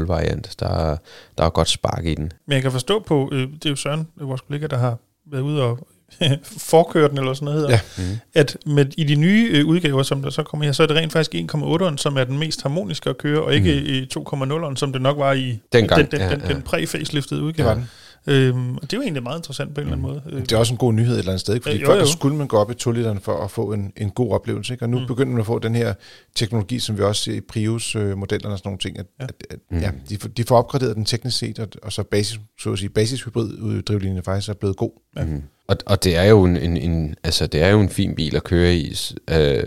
[0.04, 0.56] 2.0 variant.
[0.60, 0.98] Der, er-
[1.38, 2.32] der er godt spark i den.
[2.48, 4.98] Men jeg kan forstå på, øh, det er jo Søren, øh, vores kollega, der har
[5.32, 5.88] været ude og
[6.72, 8.04] forkørten, eller sådan noget hedder, Ja.
[8.04, 8.18] Mhm.
[8.34, 10.96] at med, i de nye øh, udgaver, som der så kommer her, så er det
[10.96, 14.94] rent faktisk 1,8'eren, som er den mest harmoniske at køre, og ikke øh, 2,0'eren, som
[14.94, 15.60] det nok var i Mhm.
[15.74, 16.54] Dengang, den, den, ja, den, ja.
[16.54, 17.70] den præ-faceliftede Det udgave.
[17.70, 17.90] den.
[18.28, 20.22] Øhm, og det er jo egentlig meget interessant på en eller anden måde.
[20.32, 22.00] Øh, Det er også en god nyhed et eller andet sted, fordi Øh, jo, før
[22.00, 22.06] jo.
[22.06, 24.74] skulle man gå op i 2 literen for at få en, en god oplevelse.
[24.74, 24.86] Ikke?
[24.86, 25.08] Og nu mm.
[25.08, 25.94] begynder man at få den her
[26.36, 29.00] teknologi, som vi også ser i Prius-modellerne og sådan nogle ting.
[29.00, 29.24] At, ja.
[29.24, 29.80] At, at, Mm.
[29.80, 32.80] ja, de, får, de får opgraderet den teknisk set, og, og så basis, så at
[32.80, 34.92] sige, basishybrid-drivlinjen faktisk er blevet god.
[35.26, 35.42] Mm.
[35.68, 38.36] Og, og det er jo en, en, en altså det er jo en fin bil
[38.36, 38.96] at køre i.
[39.32, 39.64] Øh,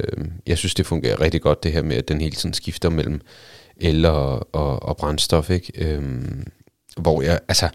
[0.46, 3.20] jeg synes det fungerer rigtig godt det her med at den hele tiden skifter mellem
[3.76, 5.72] el og, og, og brændstof, ikke?
[5.76, 6.46] Øhm,
[6.96, 7.68] hvor jeg altså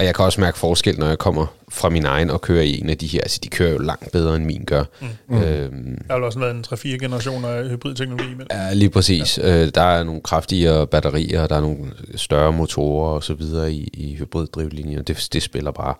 [0.00, 2.80] og jeg kan også mærke forskel, når jeg kommer fra min egen og kører i
[2.80, 3.20] en af de her.
[3.20, 4.84] Altså, de kører jo langt bedre, end min gør.
[5.28, 5.42] Mm.
[5.42, 8.46] Øhm, der har jo også været en 3-4 generationer af hybridteknologi imellem.
[8.50, 9.38] Ja, lige præcis.
[9.38, 9.62] Ja.
[9.62, 13.90] Øh, der er nogle kraftigere batterier, der er nogle større motorer og så videre i,
[13.92, 15.02] i hybriddrivlinjer.
[15.02, 15.94] Det, det spiller bare.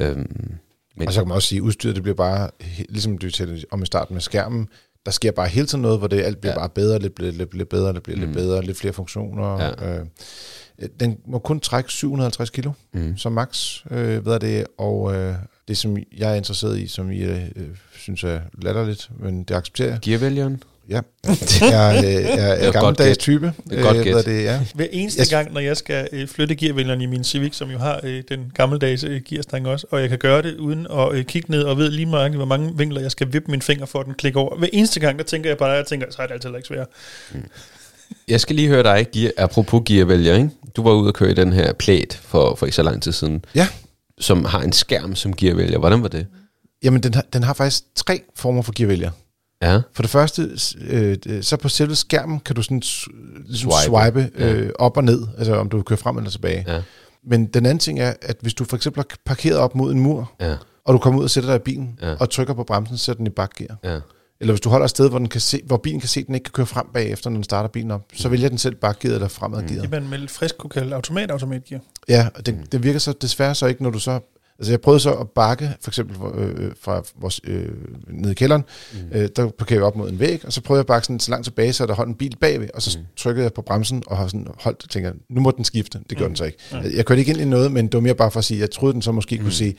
[0.00, 0.52] Øhm,
[0.96, 2.50] men, Og så kan man også sige, at udstyret det bliver bare,
[2.88, 4.68] ligesom du talte om i starten med skærmen,
[5.06, 6.58] der sker bare hele tiden noget, hvor det alt bliver Ja.
[6.58, 8.22] bare bedre, lidt, lidt, lidt, lidt bedre, det bliver mm.
[8.22, 8.28] Mm.
[8.28, 9.62] lidt bedre, lidt flere funktioner.
[9.62, 9.98] Ja.
[9.98, 10.06] Øh,
[11.00, 15.34] den må kun trække 750 kilo mm, som max, øh, ved jeg det, og øh,
[15.68, 17.40] det som jeg er interesseret i, som I øh,
[17.98, 19.98] synes er latterligt, men det accepterer jeg.
[20.02, 20.62] gearvælgeren?
[20.88, 21.00] Ja,
[21.60, 23.52] jeg er, øh, er, er gammeldags type.
[23.70, 24.60] Det er godt det, ja.
[24.74, 27.78] Hver eneste Jeg- gang, når jeg skal øh, flytte gearvælgeren i min Civic, som jo
[27.78, 31.24] har øh, den gammeldags øh, gearstang også, og jeg kan gøre det uden at øh,
[31.24, 34.00] kigge ned og ved lige meget, hvor mange vinkler jeg skal vippe min finger for,
[34.00, 34.56] at den klikker over.
[34.58, 36.86] Hver eneste gang, der tænker jeg bare, jeg tænker, så er det altid ikke svært.
[38.28, 40.50] Jeg skal lige høre dig, gear, apropos gearvælger, ikke?
[40.76, 43.12] Du var ude og køre i den her plæt for, for ikke så lang tid
[43.12, 43.44] siden.
[43.54, 43.68] Ja.
[44.20, 45.78] Som har en skærm som gearvælger.
[45.78, 46.26] Hvordan var det?
[46.82, 49.10] Jamen, den har, den har faktisk tre former for gearvælger.
[49.62, 49.80] Ja.
[49.92, 50.50] For det første,
[50.86, 52.82] øh, så på selve skærmen kan du sådan
[53.46, 54.20] ligesom Swipe.
[54.22, 56.64] swipe, øh, op og ned, altså om du kører frem eller tilbage.
[56.68, 56.80] Ja.
[57.26, 60.00] Men den anden ting er, at hvis du for eksempel har parkeret op mod en
[60.00, 60.56] mur, Ja.
[60.84, 62.14] og du kommer ud og sætter dig i bilen, Ja.
[62.20, 63.76] og trykker på bremsen, så er den i bakgear.
[63.84, 63.98] Ja.
[64.40, 66.26] Eller hvis du holder et sted, hvor, den kan se, hvor bilen kan se, at
[66.26, 68.74] den ikke kan køre frem bagefter, når den starter bilen op, så vælger den selv
[68.74, 69.80] bakgear eller fremadgear.
[69.80, 71.80] Det man med lidt frisk kunne kalde automat-automatgear.
[72.08, 74.20] Ja, og det, det virker så desværre så ikke, når du så...
[74.58, 77.68] Altså jeg prøvede så at bakke, for eksempel øh, fra vores, øh,
[78.08, 78.98] nede i kælderen, mm.
[79.12, 81.20] øh, der parkerede jeg op mod en væg, og så prøvede jeg at bakke sådan
[81.20, 83.04] så langt tilbage, så der holdt en bil bagved, og så mm.
[83.16, 85.98] trykkede jeg på bremsen og har sådan holdt og tænker, nu må den skifte.
[86.10, 86.30] Det gjorde mm.
[86.30, 86.58] den så ikke.
[86.72, 86.78] Mm.
[86.96, 88.70] Jeg kørte ikke ind i noget, men det var mere bare for at sige, jeg
[88.70, 89.42] troede, den så måske mm.
[89.42, 89.74] kunne se,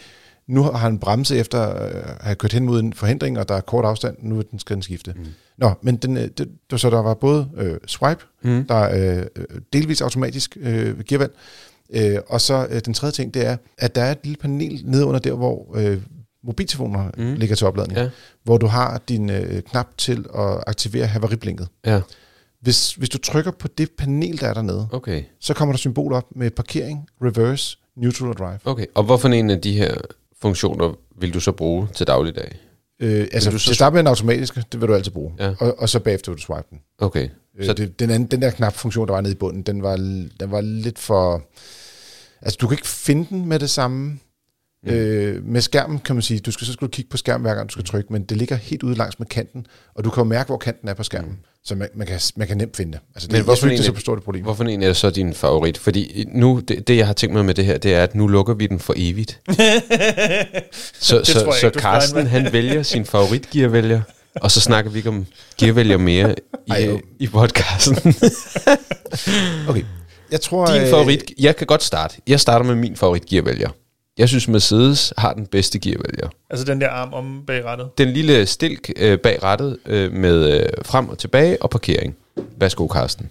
[0.47, 3.55] nu har han bremse efter øh, at have kørt hen mod en forhindring, og der
[3.55, 5.13] er kort afstand, nu den skal den skifte.
[5.15, 5.25] Mm.
[5.57, 8.65] Nå, men den, øh, det, så der var både øh, swipe, Mm.
[8.65, 11.31] der er øh, delvis automatisk øh, gearvalg,
[11.89, 14.81] Øh, og så øh, den tredje ting, det er, at der er et lille panel
[14.85, 16.01] nede under der, hvor øh,
[16.43, 17.33] mobiltelefoner mm.
[17.33, 18.09] ligger til opladning, Ja.
[18.43, 21.67] hvor du har din øh, knap til at aktivere havariblinket.
[21.85, 22.01] Ja.
[22.61, 25.23] Hvis, hvis du trykker på det panel, der er dernede, Okay.
[25.39, 28.59] så kommer der symbol op med parkering, reverse, neutral og drive.
[28.65, 28.85] Okay.
[28.95, 29.95] Og hvorfor en af de her
[30.41, 32.59] funktioner vil du så bruge til dagligdag?
[33.01, 35.33] Øh, altså, du så- til starte med den automatiske, det vil du altid bruge.
[35.39, 35.53] Ja.
[35.59, 36.79] Og, og så bagefter vil du swipe den.
[36.99, 37.29] Okay.
[37.59, 39.95] Så Så det, den, anden, den der knapfunktion, der var nede i bunden, den var,
[40.39, 41.41] den var lidt for...
[42.41, 44.19] Altså, du kan ikke finde den med det samme.
[44.85, 44.91] Mm.
[44.91, 47.55] Øh, med skærmen kan man sige, du skal så skal du kigge på skærmen hver
[47.55, 49.65] gang du skal trykke, men det ligger helt ude langs med kanten,
[49.95, 51.31] og du kan jo mærke, hvor kanten er på skærmen.
[51.31, 51.37] Mm.
[51.63, 52.99] Så man, man, kan, man kan nemt finde det.
[53.15, 54.43] Altså, det, Men hvorfor ikke, det er så stort et problem.
[54.43, 55.77] Hvorfor en er så din favorit?
[55.77, 58.27] Fordi nu, det, det jeg har tænkt mig med det her, det er, at nu
[58.27, 59.39] lukker vi den for evigt.
[59.47, 64.01] så Det så, så ikke, skal Carsten, han vælger sin favoritgearvælger,
[64.35, 65.25] og så snakker vi ikke om
[65.57, 66.35] gearvælger mere
[66.69, 67.01] Ej, i, jo.
[67.19, 68.15] i podcasten.
[69.69, 69.83] Okay.
[70.31, 72.15] Jeg tror, Din øh, favorit, jeg kan godt starte.
[72.27, 73.69] Jeg starter med min favoritgearvælger.
[74.17, 76.29] Jeg synes, Mercedes har den bedste gearvælger.
[76.49, 77.89] Altså den der arm om bag rattet.
[77.97, 82.15] Den lille stilk øh, bag rattet øh, med øh, frem og tilbage og parkering.
[82.57, 83.29] Værsgo, Carsten.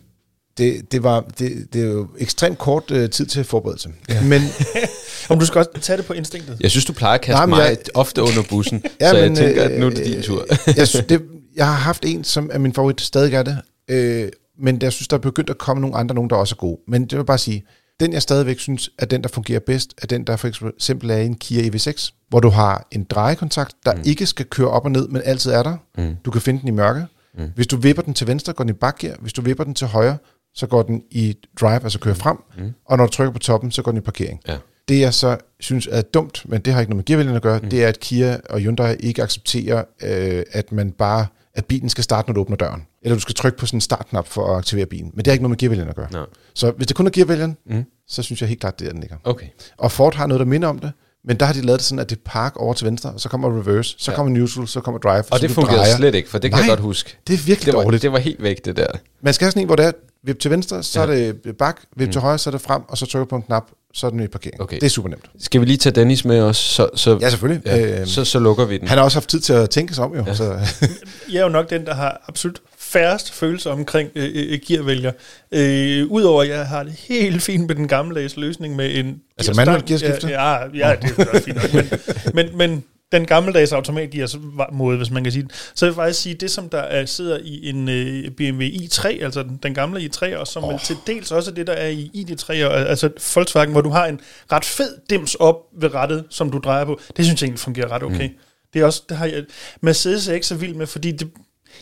[0.59, 3.89] Det, det, var, det, det er jo ekstremt kort øh, tid til forberedelse.
[4.09, 4.23] Ja.
[4.23, 4.43] Men
[5.29, 6.57] Om du skal også tage det på instinktet.
[6.61, 9.29] Jeg synes, du plejer at kaste Nej, mig jeg- ofte under bussen, Ja, så jeg
[9.29, 10.45] men, tænker, øh, at nu er det din tur.
[10.77, 11.23] jeg, synes, det,
[11.57, 13.59] jeg har haft en, som er min favorit, stadig er det.
[13.91, 14.29] Øh,
[14.59, 16.79] men jeg synes, der er begyndt at komme nogle andre, nogen der også er gode.
[16.89, 17.65] Men det vil bare sige,
[18.01, 21.17] den jeg stadigvæk synes er den, der fungerer bedst, er den, der for eksempel er
[21.17, 24.03] i en Kia EV6, hvor du har en drejekontakt, der mm.
[24.05, 25.77] ikke skal køre op og ned, men altid er der.
[25.99, 26.17] Mm.
[26.25, 27.07] Du kan finde den i mørke.
[27.39, 27.51] Mm.
[27.55, 29.17] Hvis du vipper den til venstre, går den i bakgear.
[29.21, 30.19] Hvis du vipper den til højre,
[30.55, 32.37] så går den i drive, altså kører frem.
[32.59, 32.73] Mm.
[32.85, 34.41] Og når du trykker på toppen, så går den i parkering.
[34.49, 34.57] Ja.
[34.89, 37.59] Det jeg så synes er dumt, men det har ikke noget med gearvælgen at gøre,
[37.59, 37.71] mm.
[37.71, 42.05] det er, at Kia og Hyundai ikke accepterer, øh, at man bare at bilen skal
[42.05, 42.87] starte, når du åbner døren.
[43.05, 45.11] Eller du skal trykke på sådan en startknap for at aktivere bilen.
[45.15, 46.09] Men det har ikke noget med gearvælgen at gøre.
[46.13, 46.25] Nå.
[46.55, 47.85] Så hvis det kun er gearvælgen, Mm.
[48.09, 49.17] så synes jeg helt klart, det er den ligger.
[49.25, 49.47] Okay.
[49.79, 50.93] Og Ford har noget, der minder om det,
[51.25, 53.29] men der har de lavet det sådan, at det park over til venstre, og så
[53.29, 54.17] kommer reverse, så Ja.
[54.17, 55.97] kommer neutral, så kommer drive, Og så det fungerede drejer.
[55.97, 56.63] slet ikke, for det kan Nej.
[56.63, 57.17] jeg godt huske.
[57.27, 58.03] Det er virkelig Det var, dårligt.
[58.03, 58.87] det var helt væk, det der.
[59.23, 59.93] Man skal have sådan en, hvor det er,
[60.27, 61.13] vip til venstre, så Ja.
[61.13, 61.29] ja.
[61.29, 62.13] er det bak, vip mm.
[62.13, 64.21] til højre, så er det frem, og så trykker på en knap, så er den
[64.21, 64.61] i parkering.
[64.61, 64.77] Okay.
[64.77, 65.25] Det er super nemt.
[65.39, 66.57] Skal vi lige tage Dennis med os?
[66.57, 67.63] Så, så, Ja, selvfølgelig.
[67.67, 68.89] ja, Øhm, så, så lukker vi den.
[68.89, 70.25] han har også haft tid til at tænke sig om, jo.
[70.27, 70.35] Ja.
[70.35, 70.45] Så,
[71.33, 72.61] Jeg er jo nok den, der har absolut
[72.95, 75.13] færrest følelser omkring øh, øh, gearvælger.
[75.53, 79.53] Øh, Udover at jeg har det helt fint med den gammeldags løsning med en Altså
[79.57, 80.29] manuel gearskifte?
[80.29, 81.73] Ja, ja, ja, det er også fint nok.
[81.75, 81.89] Men,
[82.35, 85.71] men, men den gammeldags automatgear måde, hvis man kan sige det.
[85.75, 89.07] Så vil jeg faktisk sige, det som der er, sidder i en øh, BMW i3,
[89.25, 90.81] altså den, den gamle i3, og som oh.
[90.81, 94.07] til dels også er det, der er i ID3, og, altså Volkswagen, hvor du har
[94.07, 94.21] en
[94.53, 97.01] ret fed dims op ved rettet, som du drejer på.
[97.17, 98.29] Det synes jeg egentlig fungerer ret okay.
[98.29, 98.35] Mm.
[98.73, 99.45] Det er også, det har jeg,
[99.81, 101.31] Mercedes er ikke så vild med, fordi det,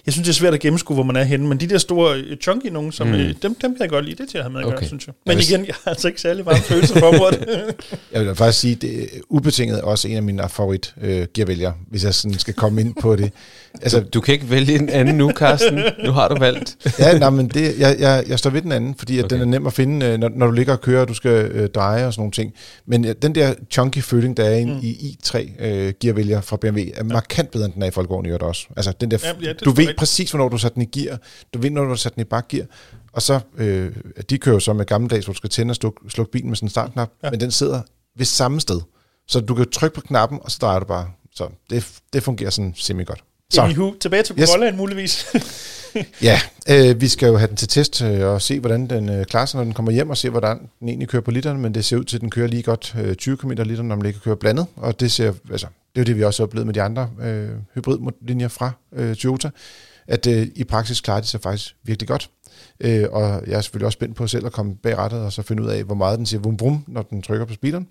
[0.07, 2.17] jeg synes, det er svært at gennemskue, hvor man er henne, men de der store
[2.19, 3.13] øh, chunky nogen, som, mm.
[3.15, 4.77] øh, dem, dem kan jeg godt lide, det til at have med at Okay.
[4.79, 5.15] gøre, synes jeg.
[5.27, 7.45] Men hvis- igen, jeg har altså ikke særlig varme følelser for området.
[8.13, 12.05] jeg vil faktisk sige, det er ubetinget også en af mine favorit øh, gearvælgere, hvis
[12.05, 13.33] jeg sådan skal komme ind på det.
[13.83, 15.83] Altså, Du kan ikke vælge en anden nu, Carsten.
[16.05, 16.77] Nu har du valgt.
[16.99, 19.35] ja, nej, men det, jeg, jeg, jeg står ved den anden, fordi at Okay.
[19.35, 21.31] den er nem at finde, øh, når, når du ligger og kører, og du skal
[21.51, 22.53] øh, dreje og sådan nogle ting.
[22.87, 24.79] Men øh, den der chunky føling, der er i, mm.
[24.83, 28.29] i i3 øh, gearvælger fra BMW, er markant bedre, end den er i Folkevogn i
[28.29, 28.67] øvrigt også.
[28.77, 31.19] Altså, den der, Ja, ja, du ved præcis, hvornår du sætter den i gear.
[31.55, 32.65] Du ved, når du har sat den i bakgear.
[33.13, 33.93] Og så, øh,
[34.31, 36.57] de kører jo så med gammeldags, hvor du skal tænde og slukke, slukke bilen med
[36.57, 37.31] sådan en startknap, ja.
[37.31, 37.81] men den sidder
[38.19, 38.81] ved samme sted.
[39.29, 41.07] Så du kan trykke på knappen, og så drejer du bare.
[41.35, 43.25] Så det, det fungerer sådan semi-godt.
[43.53, 43.63] Så.
[43.63, 44.49] Anywho, tilbage til Yes.
[44.49, 45.27] Corollaen muligvis.
[46.23, 49.25] Ja, øh, vi skal jo have den til test øh, og se, hvordan den øh,
[49.25, 51.75] klarer sig, når den kommer hjem, og se, hvordan den egentlig kører på literen, men
[51.75, 54.07] det ser ud til, at den kører lige godt øh, 20 km liter, når man
[54.07, 56.67] ikke kører blandet, og det ser, altså, det er jo det, vi også har oplevet
[56.67, 59.51] med de andre øh, hybridlinjer fra øh, Toyota,
[60.07, 62.31] at øh, i praksis klarer de sig faktisk virkelig godt.
[62.81, 65.43] Øh, og jeg er selvfølgelig også spændt på selv at komme bag rattet og så
[65.43, 67.87] finde ud af, hvor meget den siger vum vum, når den trykker på speederen.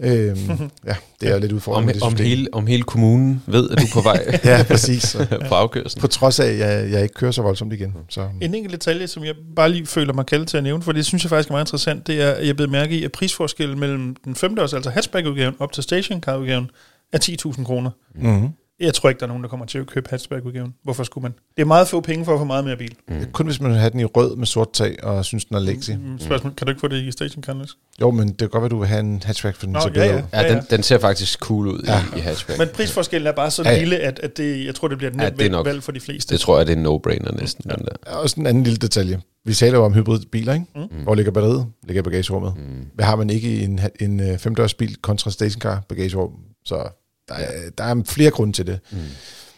[0.00, 0.10] Øh,
[0.86, 2.26] ja, det er lidt Om, udfordrende med det om, system.
[2.26, 5.16] hele, om hele kommunen ved, at du er på vej Ja, præcis.
[5.48, 6.00] på afkørslen.
[6.00, 7.94] På trods af, at jeg, jeg ikke kører så voldsomt igen.
[8.08, 8.28] Så.
[8.40, 11.06] En enkelt detalje, som jeg bare lige føler mig kaldet til at nævne, for det
[11.06, 13.80] synes jeg faktisk er meget interessant, det er, at jeg blev mærke i, at prisforskellen
[13.80, 16.70] mellem den femte års, altså hatchback-udgaven, op til stationcar-udgaven,
[17.12, 17.90] er 10.000 kroner.
[18.14, 18.48] Mm-hmm.
[18.82, 20.74] Jeg tror ikke, der er nogen, der kommer til at købe hatchback-udgaven.
[20.84, 21.32] Hvorfor skulle man?
[21.56, 22.94] Det er meget få penge for at få meget mere bil.
[23.08, 23.14] Mm.
[23.32, 25.60] Kun hvis man vil have den i rød med sort tag, og synes, den er
[25.60, 25.98] lægtig.
[25.98, 26.10] Mm.
[26.10, 27.76] Mm, Spørgsmål, kan du ikke få det i stationcar, Niels?
[28.00, 29.90] Jo, men det kan godt være, du vil have en hatchback, for den Nå, ser
[29.94, 30.16] ja, ja.
[30.18, 30.22] ud.
[30.32, 32.00] Ja, den, den ser faktisk cool ud Ja.
[32.16, 32.58] i, i hatchback.
[32.58, 33.78] Men prisforskellen er bare så Ja, ja.
[33.78, 35.82] lille, at, at det, jeg tror, det bliver et Ja, nemt det valg, nok- valg
[35.82, 36.32] for de fleste.
[36.32, 37.70] Det tror jeg, det er en no-brainer næsten.
[37.70, 37.92] Den der.
[38.12, 39.20] Er Også en anden lille detalje.
[39.44, 40.66] Vi taler jo om hybridbiler, ikke?
[40.76, 40.82] Mm.
[41.02, 41.66] Hvor ligger batteriet?
[41.86, 42.54] Ligger i bagagerummet.
[42.56, 42.86] Mm.
[42.94, 46.30] Hvad har man ikke i en, en øh, femdørsbil kontra stationcar bagagerum?
[46.64, 46.88] Så
[47.28, 48.80] der er, der er flere grunde til det.
[48.90, 48.98] Mm.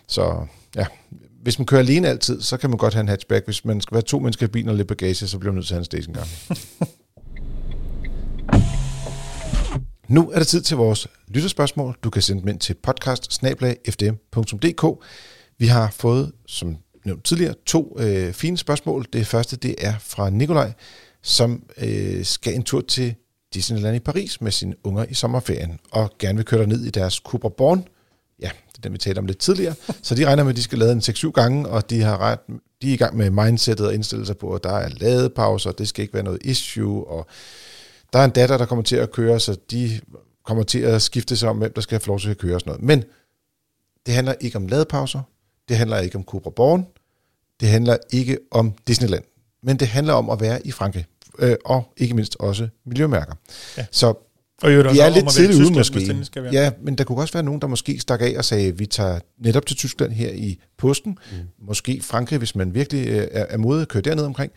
[0.09, 0.47] Så
[0.77, 0.87] ja,
[1.43, 3.45] hvis man kører alene altid, så kan man godt have en hatchback.
[3.45, 5.67] Hvis man skal være to mennesker i bilen og lidt bagage, så bliver man nødt
[5.67, 6.27] til at have en stationcar.
[10.15, 11.97] nu er det tid til vores lytterspørgsmål.
[12.05, 13.43] Du kan sende dem ind til podcast
[15.59, 19.07] Vi har fået, som nævnt tidligere, to øh, fine spørgsmål.
[19.13, 20.73] Det første, det er fra Nikolaj,
[21.23, 23.15] som øh, skal en tur til
[23.55, 27.15] Disneyland i Paris med sine unger i sommerferien, og gerne vil køre ned i deres
[27.15, 27.89] Cooper Born.
[28.41, 29.75] Ja, det er den, vi talte om lidt tidligere.
[30.03, 32.39] Så de regner med, at de skal lade en 6-7 gange, og de har ret,
[32.83, 35.89] de er i gang med mindsetet og indstille sig på, at der er ladepauser, det
[35.89, 37.27] skal ikke være noget issue, og
[38.13, 40.01] der er en datter, der kommer til at køre, så de
[40.45, 42.61] kommer til at skifte sig om, hvem der skal have lov til at køre og
[42.61, 42.83] sådan noget.
[42.83, 43.05] Men
[44.07, 45.21] det handler ikke om ladepauser,
[45.69, 46.87] det handler ikke om Cooper Born,
[47.61, 49.25] det handler ikke om Disneyland,
[49.63, 51.07] men det handler om at være i Frankrig,
[51.39, 53.35] øh, og ikke mindst også miljømærker.
[53.77, 53.87] Ja.
[53.91, 54.07] Så
[54.63, 56.25] Og i øvrigt vi er om lidt tidligt ude måske.
[56.25, 56.53] skal være.
[56.53, 59.19] Ja, men der kunne også være nogen, der måske stak af og sagde, vi tager
[59.39, 61.19] netop til Tyskland her i påsken.
[61.33, 61.67] Mm.
[61.67, 64.53] Måske Frankrig, hvis man virkelig øh, er, er modig at køre derned omkring.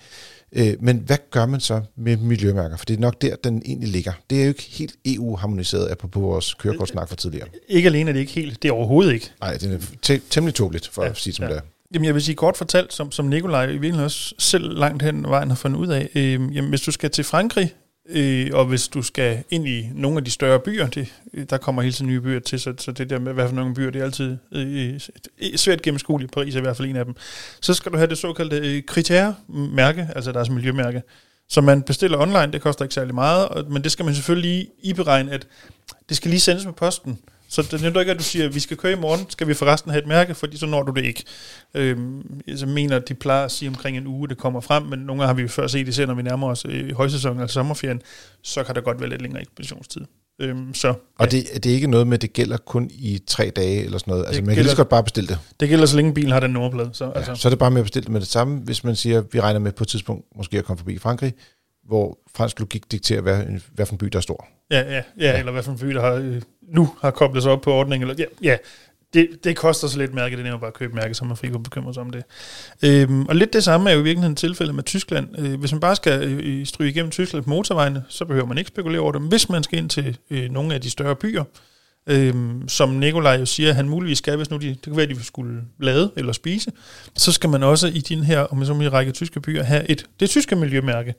[0.52, 2.78] Øh, men hvad gør man så med miljømærker?
[2.78, 4.12] For det er nok der, den egentlig ligger.
[4.30, 7.48] Det er jo ikke helt EU-harmoniseret af på vores kørekortsnak fra tidligere.
[7.68, 9.32] Ikke alene er det ikke helt, det er overhovedet ikke.
[9.42, 11.50] Nej, det er temmelig tåbeligt, for ja, at sige som ja.
[11.50, 11.62] det er.
[11.94, 15.24] Jamen jeg vil sige kort fortalt, som, som Nikolaj i virkeligheden også selv langt hen
[15.24, 17.74] vejen har fundet ud af, øh, jamen hvis du skal til Frankrig,
[18.10, 21.58] øh, og hvis du skal ind i nogle af de større byer, det, øh, der
[21.58, 23.90] kommer hele tiden nye byer til, så, så det der med, hvad for nogle byer,
[23.90, 25.00] det er altid øh, øh
[25.56, 26.32] svært gennemskueligt.
[26.32, 27.16] Paris er i hvert fald en af dem.
[27.62, 31.02] Så skal du have det såkaldte øh, kritermærke, altså deres miljømærke,
[31.50, 34.52] som man bestiller online, det koster ikke særlig meget, og, men det skal man selvfølgelig
[34.52, 35.48] lige iberegne, at
[36.10, 37.20] det skal lige sendes med posten.
[37.50, 39.54] Så det nytter ikke, at du siger, at vi skal køre i morgen, skal vi
[39.54, 41.24] forresten have et mærke, fordi så når du det ikke.
[41.74, 45.00] Øhm, jeg mener, at de plejer at sige omkring en uge, det kommer frem, men
[45.00, 47.54] nogle gange har vi jo før set, især når vi nærmer os øh, højsæsonen, altså
[47.54, 48.02] sommerferien,
[48.44, 50.02] så kan der godt være lidt længere ekspeditionstid.
[50.42, 53.52] Øhm, så Og det, det er ikke noget med, at det gælder kun i tre
[53.56, 54.26] dage eller sådan noget.
[54.26, 55.38] Altså, Det man kan lige gælder- så godt bare bestille det.
[55.60, 56.90] det gælder, så længe bilen har den nummerplade.
[56.94, 58.84] Så, Ja, altså, så er det bare med at bestille det med det samme, hvis
[58.84, 61.34] man siger, at vi regner med på et tidspunkt måske at komme forbi Frankrig,
[61.88, 64.48] hvor fransk logik dikterer, hvad, hvad for en by, der er stor.
[64.72, 67.52] ja, ja, ja, eller hvad for en by, der har, øh, nu har koblet sig
[67.52, 68.10] op på ordningen.
[68.10, 68.58] Eller, ja, ja,
[69.14, 71.38] det, det koster så lidt mærke, det er nemmere bare at købe mærke, så man
[71.38, 72.24] fri for bekymre sig om det.
[72.84, 75.40] Øhm, og lidt det samme er jo i virkeligheden tilfældet med Tyskland.
[75.40, 78.68] Øh, hvis man bare skal øh, stryge igennem Tyskland på motorvejene, så behøver man ikke
[78.68, 79.22] spekulere over det.
[79.22, 81.44] Men hvis man skal ind til øh, nogle af de større byer,
[82.08, 85.24] øhm, som Nikolaj jo siger, han muligvis skal, hvis nu de, det kan være, de
[85.24, 86.72] skulle lade eller spise,
[87.16, 90.06] så skal man også i din her, om så i række tyske byer, have et,
[90.20, 91.16] det tyske miljømærke.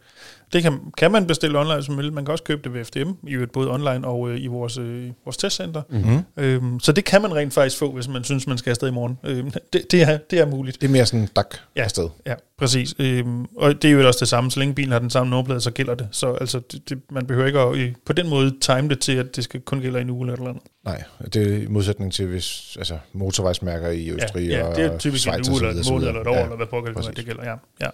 [0.52, 3.32] Det kan, kan man bestille online som Man kan også købe det ved FDM, i
[3.32, 5.82] øvrigt både online og øh, i vores, øh, vores testcenter.
[5.90, 6.22] Mm-hmm.
[6.36, 8.92] Øhm, så det kan man rent faktisk få, hvis man synes, man skal afsted i
[8.92, 9.18] morgen.
[9.24, 10.80] Øhm, det, det, er, det er muligt.
[10.80, 11.82] Det er mere sådan dak Ja.
[11.82, 12.08] afsted.
[12.26, 12.94] Ja, præcis.
[12.98, 14.50] Øhm, og det er jo også det samme.
[14.50, 16.08] Så længe bilen har den samme nummerplade, så gælder det.
[16.10, 19.36] Så altså, det, det, man behøver ikke at, på den måde time det til, at
[19.36, 20.62] det skal kun gælde i en uge eller et eller andet.
[20.84, 21.02] Nej,
[21.34, 24.98] det er i modsætning til hvis, altså, motorvejsmærker i Østrig ja, ja, og det er
[24.98, 27.26] typisk Schweiz en uge eller måned eller et år, Ja, eller hvad pokker det, det
[27.26, 27.44] gælder.
[27.44, 27.90] Ja, ja.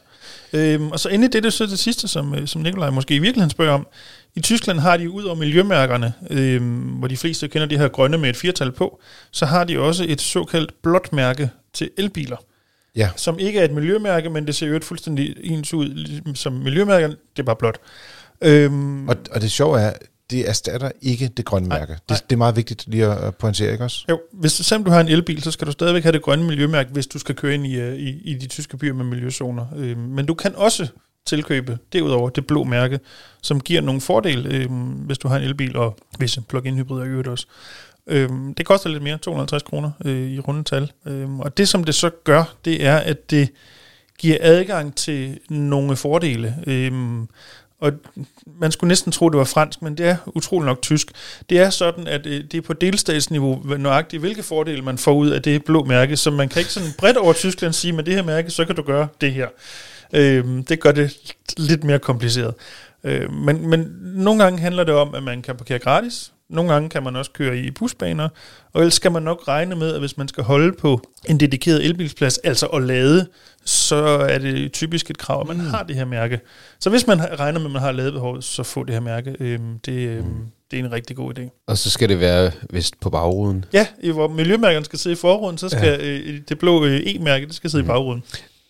[0.53, 3.15] Øhm, og så endelig det, det er så det sidste, som, øh, som Nikolaj måske
[3.15, 3.87] i virkeligheden spørger om.
[4.35, 8.19] I Tyskland har de ud over miljømærkerne, øhm, hvor de fleste kender de her grønne
[8.19, 9.01] med et firtal på,
[9.31, 12.37] så har de også et såkaldt blåt mærke til elbiler
[12.97, 16.35] Ja, som ikke er et miljømærke, men det ser jo et fuldstændig ens ud ligesom
[16.35, 17.79] som miljømærke, det er bare blåt.
[18.43, 19.93] Øhm, og, og det sjove er,
[20.31, 21.93] det erstatter ikke det grønne Nej, mærke.
[21.93, 21.99] nej.
[22.09, 24.05] Det, det er meget vigtigt lige at at pointere, ikke også?
[24.09, 26.91] jo, hvis selvom du har en elbil, så skal du stadigvæk have det grønne miljømærke,
[26.93, 29.67] hvis du skal køre ind i, øh, i, i de tyske byer med miljøzoner.
[29.77, 30.87] Øhm, men du kan også
[31.27, 33.01] tilkøbe derudover det blå mærke,
[33.43, 37.09] som giver nogle fordele, øhm, hvis du har en elbil og visse plug-in hybrider i
[37.09, 37.47] øvrigt også.
[38.07, 40.93] Øhm, det koster lidt mere, 250 kroner øh, i rundetal.
[41.07, 43.49] Øhm, og det som det så gør, det er, at det
[44.19, 46.57] giver adgang til nogle fordele.
[46.67, 47.29] Øhm,
[47.81, 47.93] og
[48.61, 51.13] man skulle næsten tro, det var fransk, men det er utrolig nok tysk.
[51.51, 55.31] Det er sådan, at øh, det er på delstatsniveau nøjagtigt, hvilke fordele man får ud
[55.31, 58.15] af det blå mærke, så man kan ikke sådan bredt over Tyskland sige, med det
[58.15, 59.49] her mærke, så kan du gøre det her.
[60.13, 62.55] Øh, det gør det lidt mere kompliceret.
[63.05, 66.33] Øh, men, men nogle gange handler det om, at man kan parkere gratis.
[66.55, 68.29] Nogle gange kan man også køre i busbaner.
[68.73, 71.85] Og ellers skal man nok regne med, at hvis man skal holde på en dedikeret
[71.85, 73.27] elbilsplads, altså at lade,
[73.65, 76.41] så er det typisk et krav, at man har det her mærke.
[76.81, 79.37] Så hvis man regner med, at man har ladebehov, så få det her mærke.
[79.41, 81.65] Øhm, det, øhm, det er en rigtig god idé.
[81.67, 83.65] Og så skal det være vist på bagruden.
[83.73, 86.07] Ja, i hvor miljømærkerne skal sidde i forruden, så skal ja.
[86.07, 87.89] øh, det blå øh, E-mærke, det skal sidde mm.
[87.89, 88.23] i bagruden.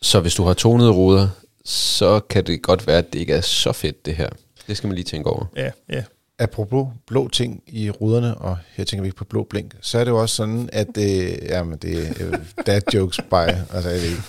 [0.02, 1.28] Så hvis du har tonede ruder,
[1.64, 4.28] så kan det godt være, at det ikke er så fedt, det her.
[4.66, 5.44] Det skal man lige tænke over.
[5.56, 6.02] Ja, ja.
[6.38, 10.04] Apropos blå ting i ruderne, og her tænker vi ikke på blå blink, så er
[10.04, 13.34] det jo også sådan, at det, jamen det er øh, dad jokes by,
[13.74, 14.22] altså jeg ved ikke.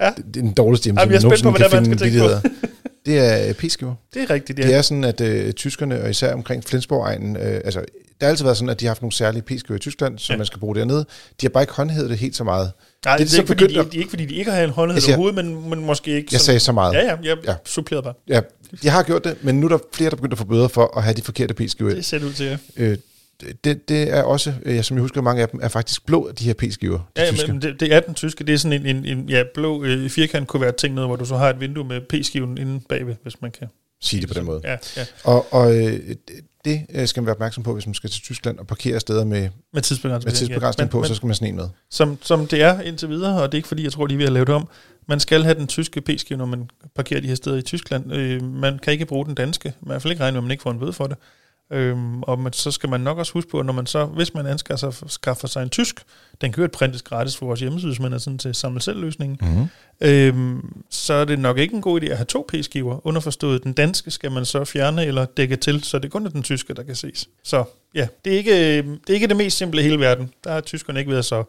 [0.00, 0.10] Ja.
[0.16, 2.50] Det, det er den dårligste hjemmeside, jeg er spændt på, hvordan man skal tænke.
[3.06, 3.94] Det er øh, p-skiver.
[4.14, 4.66] Det er rigtigt, ja.
[4.66, 8.44] Det er sådan, at øh, tyskerne, og især omkring Flensborg-egnen, øh, altså, det har altid
[8.44, 10.36] været sådan, at de har haft nogle særlige p-skiver i Tyskland, som Ja.
[10.36, 10.98] man skal bruge dernede.
[10.98, 11.06] De
[11.42, 12.72] har bare ikke håndhævet det helt så meget.
[13.04, 14.50] Nej, det, det det, er er så ikke, fordi, de, de, ikke fordi de ikke
[14.50, 16.94] har en håndhed Jeg siger- overhovedet, men, men måske ikke Jeg sagde så meget.
[16.94, 17.54] Ja, ja, jeg ja.
[17.64, 18.14] Supplerede bare.
[18.28, 18.40] Ja,
[18.82, 20.96] de har gjort det, men nu er der flere, der begynder at få bøder for
[20.96, 21.94] at have de forkerte p-skiver.
[21.94, 22.56] Det ser det ud til, ja.
[22.76, 22.98] Øh,
[23.64, 26.44] det, det er også, øh, som jeg husker, mange af dem er faktisk blå, de
[26.44, 26.98] her p-skiver.
[27.16, 27.52] De Ja, tyske.
[27.52, 28.44] men det, det er den tyske.
[28.44, 31.16] Det er sådan en, en, en ja, blå øh, firkant kunne være ting noget, hvor
[31.16, 33.68] du så har et vindue med p-skiven inde bagved, hvis man kan.
[34.02, 34.60] Sige det på den måde.
[34.64, 35.04] Ja, ja.
[35.24, 36.00] Og, og øh,
[36.64, 39.24] det øh, skal man være opmærksom på, hvis man skal til Tyskland og parkere steder
[39.24, 40.30] med, Med tidsbegrænsning.
[40.32, 40.90] med tidsbegrænsning ja.
[40.90, 41.68] på, men, så skal man sådan en med.
[41.90, 44.18] som, som det er indtil videre, og det er ikke fordi, jeg tror, de er
[44.18, 44.68] ved at lave det om.
[45.08, 48.12] Man skal have den tyske p-skive, når man parkerer de her steder i Tyskland.
[48.12, 49.72] Øh, man kan ikke bruge den danske.
[49.80, 51.16] Man i hvert fald ikke regne med, at man ikke får en bøde for det.
[51.72, 54.34] Øhm, og man, så skal man nok også huske på, at når man så, hvis
[54.34, 56.02] man anskaffer sig, skaffer sig en tysk,
[56.40, 59.00] den kan jo printes gratis på vores hjemmeside, hvis man er sådan til samle selv
[59.00, 59.38] løsningen.
[59.40, 59.68] Mm-hmm.
[60.00, 63.06] øhm, så er det nok ikke en god idé at have to p-skiver.
[63.06, 66.42] Underforstået, den danske skal man så fjerne eller dække til, så det kun er den
[66.42, 67.28] tyske, der kan ses.
[67.42, 67.64] Så
[67.94, 70.30] ja, det er ikke det, er ikke det mest simple i hele verden.
[70.44, 71.44] Der har tyskerne ikke været så,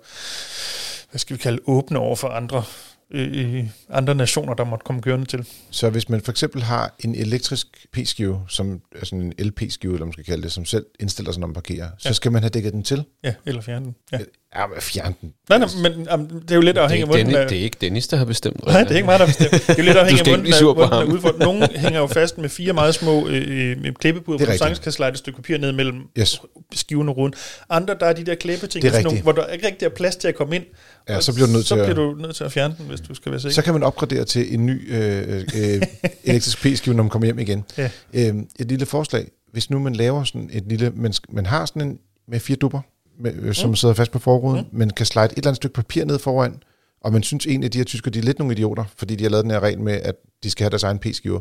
[1.11, 2.63] hvad skal vi kalde, åbne over for andre,
[3.11, 5.47] øh, andre nationer, der måtte komme kørende til.
[5.69, 10.13] Så hvis man for eksempel har en elektrisk p-skive, som sådan en LP-skive, eller man
[10.13, 11.91] skal kalde det, som selv indstiller sig, når man parkerer, ja.
[12.05, 12.09] Ja.
[12.09, 13.05] så skal man have dækket den til.
[13.23, 13.95] Ja, eller fjerne den.
[14.11, 14.19] Ja.
[14.55, 15.33] Ja, men fjern den.
[15.49, 17.77] Nej, nej, men det er jo lidt afhængigt af, hvordan Dennis, er- det er ikke
[17.81, 18.65] Dennis, der har bestemt.
[18.65, 19.57] Nej, det er ikke mig, der bestemmer.
[19.57, 21.39] Det er jo lidt afhængigt af, hvordan den er, udfordret.
[21.39, 24.91] Nogle hænger jo fast med fire meget små øh, øh, er hvor du sagtens kan
[24.91, 26.41] slide et stykke papir ned mellem Yes.
[26.73, 27.33] skiven og ruden.
[27.69, 30.27] Andre, der er de der klæbeting, er nogle, hvor der ikke rigtig er plads til
[30.27, 30.63] at komme ind.
[31.09, 32.85] Ja, så bliver du nødt så til at- bliver du nødt til at fjerne den,
[32.85, 33.53] hvis du skal være sikker.
[33.53, 35.81] Så kan man opgradere til en ny øh, øh,
[36.23, 37.63] elektrisk p-skive, når man kommer hjem igen.
[37.77, 37.89] Ja.
[38.13, 39.27] Øh, et lille forslag.
[39.51, 40.91] Hvis nu man laver sådan et lille...
[40.95, 41.97] Man, man har sådan en
[42.27, 42.81] med fire dupper,
[43.21, 43.75] med, øh, som Mm.
[43.75, 44.67] sidder fast på forruden.
[44.71, 44.77] Mm.
[44.79, 46.63] Man kan slide et eller andet stykke papir ned foran,
[47.01, 49.23] og man synes en af de her tysker, de er lidt nogle idioter, fordi de
[49.23, 51.39] har lavet den her regel med, at de skal have deres egen p-skiver.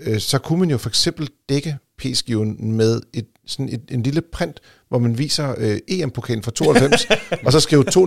[0.00, 4.20] Øh, så kunne man jo for eksempel dække P-skiven med et, sådan et, en lille
[4.20, 7.06] print, hvor man viser øh, EM-pokalen fra 92,
[7.46, 8.00] og så skrive 2-0,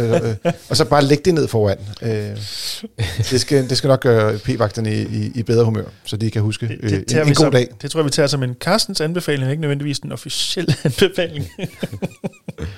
[0.00, 0.34] øh, øh,
[0.68, 1.78] og så bare lægge det ned foran.
[2.02, 2.10] Øh,
[3.30, 6.42] det, skal, det skal nok gøre P-vagterne i, i, i bedre humør, så de kan
[6.42, 7.68] huske øh, Det, en, tager en vi god som, dag.
[7.82, 11.48] det tror jeg, vi tager som en Carstens anbefaling, ikke nødvendigvis den officielle anbefaling.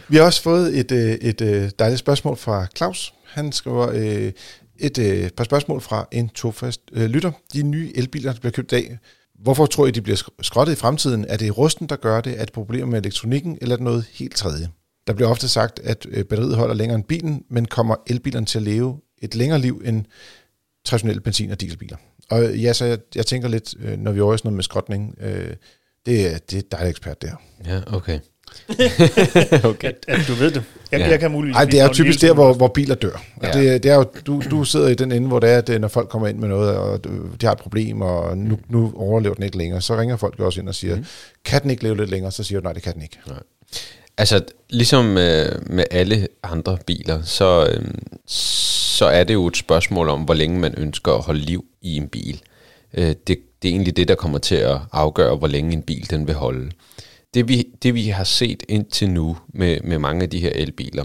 [0.08, 3.14] Vi har også fået et, øh, et øh, dejligt spørgsmål fra Claus.
[3.26, 4.32] Han skriver øh,
[4.78, 7.32] et øh, par spørgsmål fra en tofast øh, lytter.
[7.52, 8.98] De nye elbiler, der bliver købt i dag,
[9.38, 11.24] hvorfor tror I, de bliver skrottet i fremtiden?
[11.28, 12.40] Er det rusten, der gør det?
[12.40, 14.68] Er det problemer med elektronikken, eller er det noget helt tredje?
[15.06, 18.58] Der bliver ofte sagt, at øh, batteriet holder længere end bilen, men kommer elbilerne til
[18.58, 20.04] at leve et længere liv end
[20.84, 21.96] traditionelle benzin- og dieselbiler?
[22.30, 24.56] Og øh, ja, så jeg, jeg tænker lidt, øh, når vi over i sådan noget
[24.56, 25.54] med skrotning, øh,
[26.06, 27.42] det, det er dig, ekspert der.
[27.66, 28.20] Ja, okay.
[29.70, 29.88] okay.
[29.88, 30.62] At, at du ved det.
[30.92, 31.08] Jeg, Ja.
[31.08, 31.54] jeg kan muligvis...
[31.54, 33.22] Nej, det er typisk der, hvor, hvor biler dør.
[33.42, 33.52] Ja.
[33.52, 35.80] Det, det er jo, du, du sidder i den ende, hvor det er, at øh,
[35.80, 38.92] når folk kommer ind med noget, og du- de har et problem, og nu, nu
[38.96, 41.04] overlever den ikke længere, så ringer folk jo også ind og siger, mm.
[41.44, 42.32] kan den ikke leve lidt længere?
[42.32, 43.18] Så siger du, nej, det kan den ikke.
[44.18, 47.84] Altså, ligesom øh, med alle andre biler, så, øh,
[48.26, 51.96] så er det jo et spørgsmål om, hvor længe man ønsker at holde liv i
[51.96, 52.40] en bil.
[52.94, 56.10] Øh, det, det er egentlig det, der kommer til at afgøre, hvor længe en bil
[56.10, 56.70] den vil holde.
[57.34, 61.04] Det vi, det vi har set indtil nu med, med mange af de her elbiler,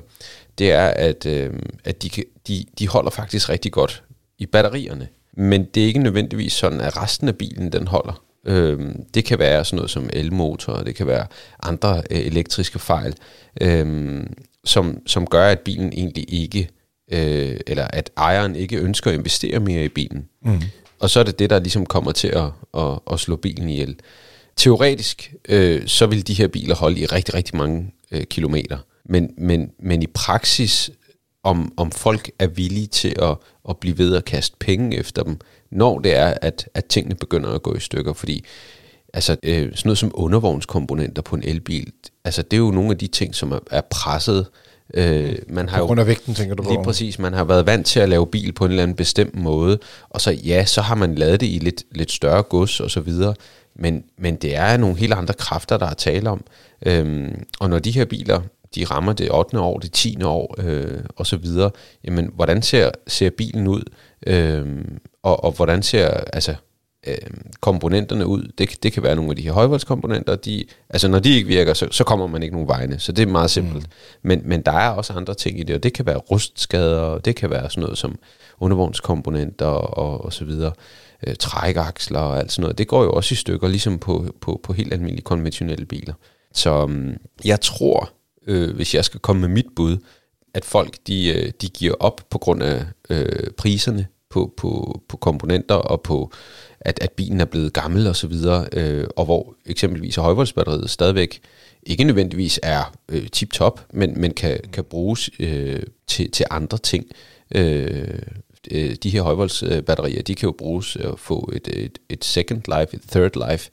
[0.58, 1.54] det er, at, øh,
[1.84, 4.04] at de, kan, de, de holder faktisk rigtig godt
[4.38, 5.08] i batterierne.
[5.34, 8.24] Men det er ikke nødvendigvis sådan, at resten af bilen den holder.
[8.46, 11.28] Øhm, det kan være sådan noget som elmotor, det kan være
[11.64, 13.16] andre øh, elektriske fejl,
[13.62, 14.34] øhm,
[14.66, 16.70] som, som gør, at bilen egentlig ikke,
[17.12, 20.28] øh, eller at ejeren ikke ønsker at investere mere i bilen.
[20.46, 20.62] Mm.
[21.00, 23.96] Og så er det det, der ligesom kommer til at, at, at slå bilen ihjel.
[24.56, 28.78] Teoretisk, øh, så vil de her biler holde i rigtig, rigtig mange øh, kilometer.
[29.06, 30.92] Men, men, men i praksis,
[31.44, 33.38] om, om folk er villige til at,
[33.70, 35.40] at blive ved at kaste penge efter dem,
[35.72, 38.14] når det er, at, at tingene begynder at gå i stykker.
[38.14, 38.44] Fordi
[39.14, 41.92] altså, øh, sådan noget som undervognskomponenter på en elbil,
[42.26, 44.48] altså, det er jo nogle af de ting, som er, er presset.
[44.94, 46.70] Øh, man har På grund af vægten, tænker du på?
[46.70, 47.20] Lige præcis.
[47.20, 49.80] Man har været vant til at lave bil på en eller anden bestemt måde,
[50.10, 53.02] og så ja, så har man lavet det i lidt, lidt større gods og så
[53.02, 53.36] videre,
[53.82, 56.44] men, men det er nogle helt andre kræfter, der er tale om.
[56.86, 58.42] Øhm, og når de her biler,
[58.76, 59.60] de rammer det 8.
[59.60, 60.24] år, det 10.
[60.24, 61.72] år øh, og så videre,
[62.04, 63.84] jamen hvordan ser, ser bilen ud,
[64.28, 66.56] øhm, og, og hvordan ser altså,
[67.08, 67.16] øh,
[67.62, 68.52] komponenterne ud.
[68.58, 70.36] Det, det kan være nogle af de her højvoldskomponenter.
[70.36, 73.00] De, altså når de ikke virker, så, så kommer man ikke nogen vegne.
[73.00, 73.84] Så det er meget simpelt.
[73.84, 73.92] Mm.
[74.22, 77.26] Men, men der er også andre ting i det, og det kan være rustskader, og
[77.26, 78.20] det kan være sådan noget som
[78.60, 80.72] undervognskomponenter og, og så videre.
[81.28, 82.78] Øh, trækaksler og alt sådan noget.
[82.78, 86.14] Det går jo også i stykker, ligesom på, på, på helt almindelige konventionelle biler.
[86.54, 87.14] Så um,
[87.46, 88.10] jeg tror,
[88.48, 89.98] øh, hvis jeg skal komme med mit bud,
[90.54, 95.18] at folk de, øh, de giver op på grund af øh, priserne på, på, på
[95.18, 96.32] komponenter og på,
[96.80, 101.40] at, at bilen er blevet gammel og så videre, øh, og hvor eksempelvis højvoldsbatteriet stadigvæk
[101.84, 107.06] ikke nødvendigvis er øh, tip-top, men, men kan, kan bruges øh, til, til andre ting.
[107.56, 108.20] Øh,
[108.72, 112.96] øh, de her højvoldsbatterier, de kan jo bruges at få et, et, et second life,
[112.96, 113.70] et third life,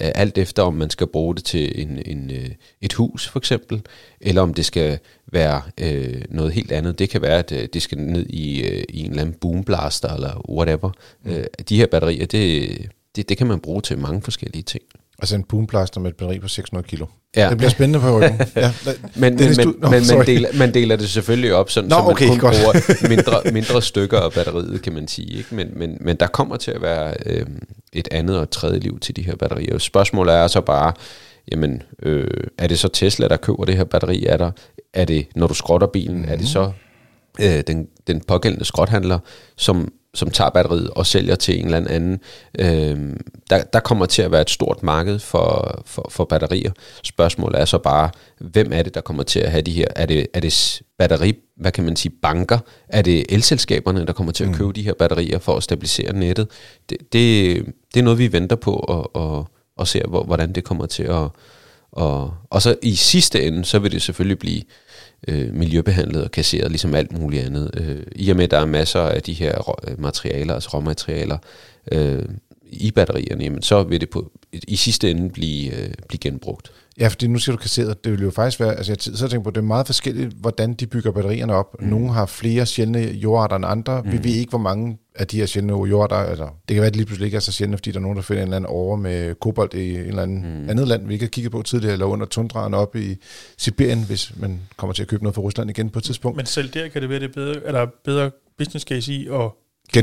[0.00, 3.38] øh, alt efter om man skal bruge det til en, en, øh, et hus for
[3.38, 3.82] eksempel,
[4.20, 4.98] eller om det skal
[5.32, 6.98] være øh, noget helt andet.
[6.98, 10.14] Det kan være, at øh, det skal ned i, øh, i en eller anden boomblaster
[10.14, 10.90] eller whatever.
[11.24, 11.30] Mm.
[11.30, 12.70] Øh, de her batterier, det,
[13.16, 14.82] det, det kan man bruge til mange forskellige ting.
[15.22, 17.06] Altså en boomblaster med et batteri på 600 kilo.
[17.36, 17.48] Ja.
[17.50, 18.40] Det bliver spændende på ryggen.
[18.56, 18.72] ja,
[19.16, 21.96] Men, Dennis, men, du- Nå, men, man, deler, man deler det selvfølgelig op, sådan, Nå,
[21.96, 22.54] så man okay, kun godt.
[22.62, 25.36] bruger mindre, mindre stykker af batteriet, kan man sige.
[25.38, 25.54] Ikke?
[25.54, 27.46] Men, men, men der kommer til at være øh,
[27.92, 29.78] et andet og et tredje liv til de her batterier.
[29.78, 30.92] Spørgsmålet er så bare,
[31.52, 32.26] jamen, øh,
[32.58, 34.26] er det så Tesla, der køber det her batteri?
[34.26, 34.50] Er, der,
[34.94, 36.28] er det, når du skrotter bilen, mm.
[36.28, 36.72] er det så
[37.40, 39.18] øh, den, den pågældende skrothandler,
[39.56, 42.20] som, som tager batteriet og sælger til en eller anden.
[42.58, 43.16] Øh,
[43.50, 46.72] der, der kommer til at være et stort marked for, for, for batterier.
[47.02, 49.86] Spørgsmålet er så bare, hvem er det, der kommer til at have de her?
[49.96, 52.58] Er det, er det batteri, hvad kan man sige, banker?
[52.88, 56.48] Er det elselskaberne, der kommer til at købe de her batterier for at stabilisere nettet?
[56.90, 57.56] Det, det,
[57.94, 61.02] det er noget, vi venter på og, og, og ser, hvor, hvordan det kommer til
[61.02, 61.28] at...
[61.92, 64.64] Og, og så i sidste ende, så vil det selvfølgelig blive øh,
[65.28, 67.70] Øh, miljøbehandlet og kasseret, ligesom alt muligt andet.
[67.74, 70.70] Øh, I og med, at der er masser af de her rå, øh, materialer, altså
[70.74, 71.38] råmaterialer
[71.92, 72.24] øh,
[72.72, 76.72] i batterierne, jamen, så vil det på, i sidste ende blive, øh, blive genbrugt.
[77.00, 78.04] Ja, fordi nu siger du kasseret.
[78.04, 80.74] Det vil jo faktisk være, altså jeg og tænker på, det er meget forskelligt, hvordan
[80.74, 81.76] de bygger batterierne op.
[81.80, 81.88] Mm.
[81.88, 84.02] Nogle har flere sjældne jordarter end andre.
[84.02, 84.12] Mm.
[84.12, 86.92] Vi ved ikke, hvor mange af de her sjældne jordarter, altså det kan være, at
[86.92, 88.56] de lige pludselig ikke er så sjældne, fordi der er nogen, der finder en eller
[88.56, 90.70] anden over med kobolt i en eller anden mm.
[90.70, 93.16] andet land, vi ikke har kigget på tidligere, eller under tundraen op i
[93.58, 96.36] Sibirien, hvis man kommer til at købe noget fra Rusland igen på et tidspunkt.
[96.36, 99.28] Men selv der kan det være, det er bedre, er der bedre business case i
[99.28, 99.50] at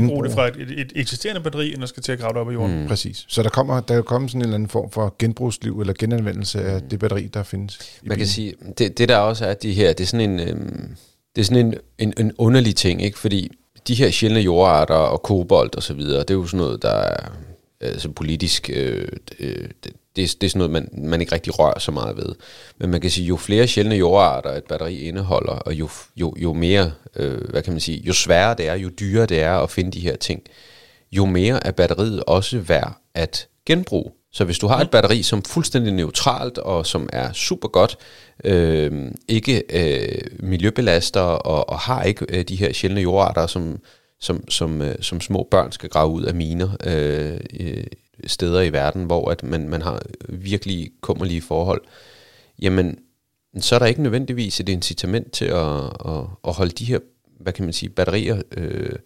[0.08, 2.40] bruge det fra et, et, et eksisterende batteri, end at skal til at grave det
[2.40, 2.80] op i jorden.
[2.80, 2.88] Mm.
[2.88, 3.24] Præcis.
[3.28, 6.82] Så der kommer, der kommer sådan en eller anden form for genbrugsliv eller genanvendelse af
[6.82, 7.78] det batteri, der findes.
[7.78, 8.18] Man bilen.
[8.18, 10.96] kan sige, det, det der også er de her, det er sådan en, øhm,
[11.36, 13.18] det er sådan en, en, en underlig ting, ikke?
[13.18, 13.50] Fordi
[13.88, 16.90] de her sjældne jordarter og kobolt og så videre, det er jo sådan noget, der
[16.90, 17.30] er
[17.80, 21.58] altså politisk, øh, øh, det, det, er, det er sådan noget, man, man ikke rigtig
[21.58, 22.34] rører så meget ved.
[22.78, 26.52] Men man kan sige, jo flere sjældne jordarter et batteri indeholder, og jo, jo, jo
[26.52, 29.70] mere, øh, hvad kan man sige, jo sværere det er, jo dyrere det er at
[29.70, 30.42] finde de her ting,
[31.12, 34.10] jo mere er batteriet også værd at genbruge.
[34.32, 37.98] Så hvis du har et batteri, som er fuldstændig neutralt og som er super godt,
[38.44, 43.78] øh, ikke øh, miljøbelaster og, og har ikke øh, de her sjældne jordarter, som,
[44.20, 47.40] som, som, øh, som små børn skal grave ud af miner øh,
[48.26, 51.82] steder i verden, hvor at man, man har virkelig kummerlige forhold,
[52.62, 52.98] jamen
[53.58, 56.98] så er der ikke nødvendigvis et incitament til at, at, at holde de her,
[57.40, 58.96] hvad kan man sige, batterier øh,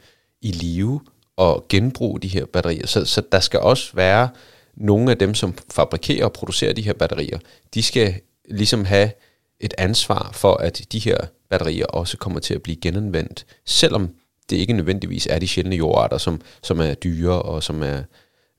[0.42, 1.00] i live
[1.36, 2.86] og genbruge de her batterier.
[2.86, 4.28] Så, så der skal også være
[4.76, 7.38] nogle af dem, som fabrikerer og producerer de her batterier,
[7.74, 8.14] de skal
[8.50, 9.10] ligesom have
[9.60, 11.16] et ansvar for, at de her
[11.50, 14.14] batterier også kommer til at blive genanvendt, selvom
[14.50, 18.02] det ikke nødvendigvis er de sjældne jordarter, som, som er dyre og som er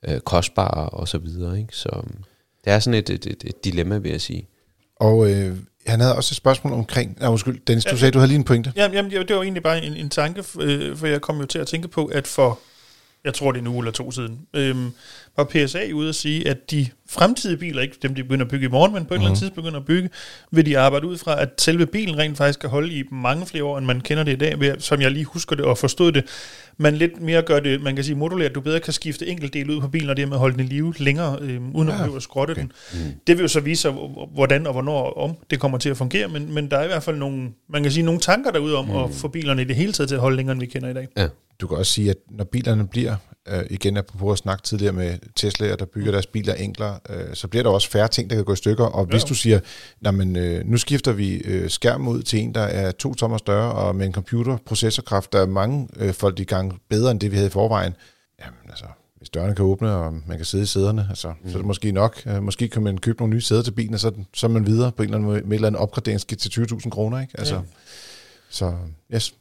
[0.08, 1.58] øh, kostbare og så videre.
[1.58, 1.76] Ikke?
[1.76, 2.24] Så øhm,
[2.64, 4.48] det er sådan et, et, et, et dilemma, vil jeg sige.
[4.96, 7.16] Og øh, han havde også et spørgsmål omkring...
[7.20, 8.72] Nej, undskyld, Dennis, du ja, sagde, du havde lige en pointe.
[8.76, 11.58] Jamen, jamen, det var egentlig bare en, en tanke, øh, for jeg kom jo til
[11.58, 12.58] at tænke på, at for
[13.24, 14.90] jeg tror det er en uge eller to siden, øhm,
[15.36, 18.66] var PSA ude at sige, at de fremtidige biler, ikke dem de begynder at bygge
[18.66, 19.22] i morgen, men på et mm.
[19.22, 19.38] eller andet mhm.
[19.40, 20.10] tidspunkt begynder at bygge,
[20.50, 23.64] vil de arbejde ud fra, at selve bilen rent faktisk kan holde i mange flere
[23.64, 26.12] år, end man kender det i dag, ved, som jeg lige husker det og forstod
[26.12, 26.24] det.
[26.76, 29.70] Man lidt mere gør det, man kan sige modulært, du bedre kan skifte enkelt del
[29.70, 32.16] ud på bilen, og dermed holde den i live længere, øhm, uden ja, at behøve
[32.16, 32.60] at skrotte okay.
[32.60, 32.72] den.
[32.92, 32.98] Mm.
[33.26, 33.90] Det vil jo så vise
[34.34, 37.02] hvordan og hvornår om det kommer til at fungere, men, men der er i hvert
[37.02, 38.96] fald nogle, man kan sige, nogle tanker derude om mm.
[38.96, 40.94] at få bilerne i det hele taget til at holde længere, end vi kender i
[40.94, 41.08] dag.
[41.16, 41.28] Ja.
[41.60, 43.16] Du kan også sige, at når bilerne bliver,
[43.48, 46.12] øh, igen på at snakke tidligere med Tesla'er, der bygger mm.
[46.12, 48.84] deres biler enklere, øh, så bliver der også færre ting, der kan gå i stykker.
[48.84, 49.28] Og hvis ja.
[49.28, 49.60] du siger,
[50.12, 53.72] men, øh, nu skifter vi øh, skærm ud til en, der er to tommer større,
[53.72, 57.36] og med en computerprocessorkraft, der er mange øh, folk i gang bedre end det, vi
[57.36, 57.94] havde i forvejen,
[58.40, 58.86] jamen altså,
[59.18, 61.50] hvis dørene kan åbne, og man kan sidde i sæderne, altså, mm.
[61.50, 62.22] så er det måske nok.
[62.26, 64.66] Øh, måske kan man købe nogle nye sæder til bilen, og så, så er man
[64.66, 67.20] videre på en eller anden måde, med et eller andet opgraderingskit til 20.000 kroner.
[67.20, 67.32] Ikke?
[67.38, 67.60] Altså, ja.
[68.50, 68.74] Så,
[69.14, 69.34] yes.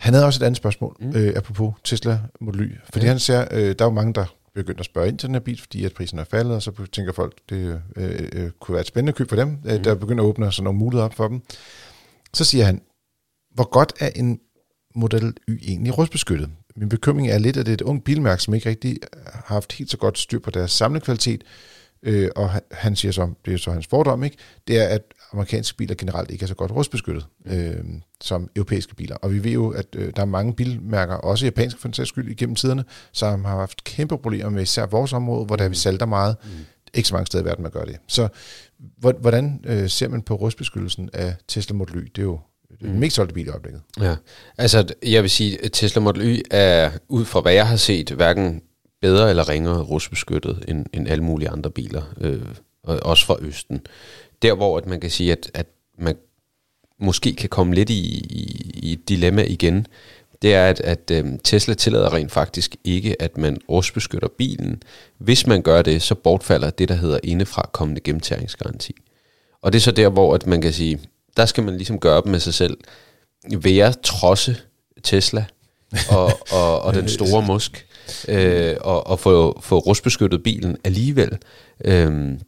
[0.00, 1.16] Han havde også et andet spørgsmål, mm.
[1.16, 2.78] øh, apropos Tesla Model Y.
[2.92, 3.10] Fordi ja.
[3.10, 4.24] han ser, øh, der er jo mange, der
[4.54, 6.72] begynder at spørge ind til den her bil, fordi at prisen er faldet, og så
[6.92, 9.82] tænker folk, det øh, øh, kunne være et spændende køb for dem, øh, mm.
[9.82, 11.42] der begynder at åbne sådan nogle muligheder op for dem.
[12.34, 12.82] Så siger han,
[13.54, 14.40] hvor godt er en
[14.94, 16.50] Model Y egentlig rustbeskyttet?
[16.76, 19.72] Min bekymring er lidt, at det er et ung bilmærke, som ikke rigtig har haft
[19.72, 21.44] helt så godt styr på deres samlekvalitet,
[22.02, 24.36] øh, og han siger så, det er så hans fordom, ikke?
[24.68, 25.02] det er, at
[25.32, 27.74] amerikanske biler generelt ikke er så godt rustbeskyttet øh,
[28.20, 29.16] som europæiske biler.
[29.16, 32.08] Og vi ved jo, at øh, der er mange bilmærker, også japanske for en sags
[32.08, 35.74] skyld, igennem tiderne, som har haft kæmpe problemer med især vores område, hvor der vi
[35.74, 36.36] salter meget.
[36.44, 36.50] Mm.
[36.94, 37.96] Ikke så mange steder i verden, man gør det.
[38.08, 38.28] Så
[38.98, 42.04] hvordan øh, ser man på rustbeskyttelsen af Tesla Model Y?
[42.16, 42.40] Det er jo
[42.80, 42.98] den mm.
[42.98, 43.82] mest solgte bil i øjeblikket.
[44.00, 44.16] Ja,
[44.58, 48.10] altså jeg vil sige, at Tesla Model Y er, ud fra hvad jeg har set,
[48.10, 48.62] hverken
[49.00, 52.42] bedre eller ringere rustbeskyttet end, end alle mulige andre biler, øh,
[52.84, 53.80] også fra Østen
[54.42, 55.66] der hvor at man kan sige, at, at
[55.98, 56.16] man
[56.98, 59.86] måske kan komme lidt i, i, i et dilemma igen,
[60.42, 64.82] det er, at, at øhm, Tesla tillader rent faktisk ikke, at man rustbeskytter bilen.
[65.18, 68.94] Hvis man gør det, så bortfalder det, der hedder indefra kommende gennemtæringsgaranti.
[69.62, 71.00] Og det er så der, hvor at man kan sige,
[71.36, 72.78] der skal man ligesom gøre op med sig selv.
[73.64, 74.56] Jeg trodse
[75.02, 75.44] Tesla
[76.10, 77.86] og, og, og den store musk,
[78.28, 81.38] øh, og, og få, få rustbeskyttet bilen alligevel?
[81.84, 82.38] Øh,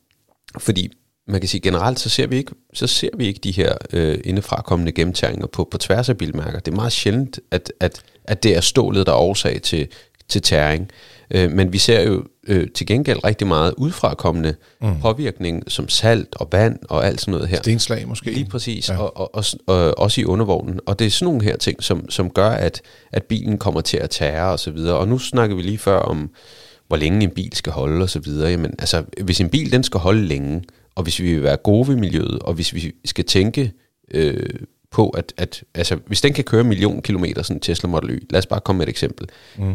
[0.59, 0.93] fordi
[1.28, 4.18] man kan sige generelt, så ser vi ikke, så ser vi ikke de her øh,
[4.24, 6.58] indefrakommende gennemtæringer på, på tværs af bilmærker.
[6.58, 9.88] Det er meget sjældent, at, at, at det er stålet, der er årsag til,
[10.28, 10.90] til tæring.
[11.30, 15.00] Øh, men vi ser jo øh, til gengæld rigtig meget udfrakommende mm.
[15.00, 17.58] påvirkning, som salt og vand og alt sådan noget her.
[17.58, 18.30] Stenslag måske.
[18.30, 18.98] Lige præcis, ja.
[18.98, 20.80] og, og, og, og også i undervognen.
[20.86, 23.96] Og det er sådan nogle her ting, som, som gør, at, at bilen kommer til
[23.96, 24.96] at tære og så videre.
[24.96, 26.30] Og nu snakker vi lige før om,
[26.88, 28.50] hvor længe en bil skal holde og så videre.
[28.50, 30.62] Jamen, altså, hvis en bil den skal holde længe,
[30.95, 33.72] og hvis vi vil være gode ved miljøet, og hvis vi skal tænke
[34.11, 34.51] øh,
[34.90, 38.11] på, at, at altså, hvis den kan køre en million kilometer, sådan en Tesla Model
[38.11, 39.28] Y, lad os bare komme med et eksempel,
[39.59, 39.74] mm.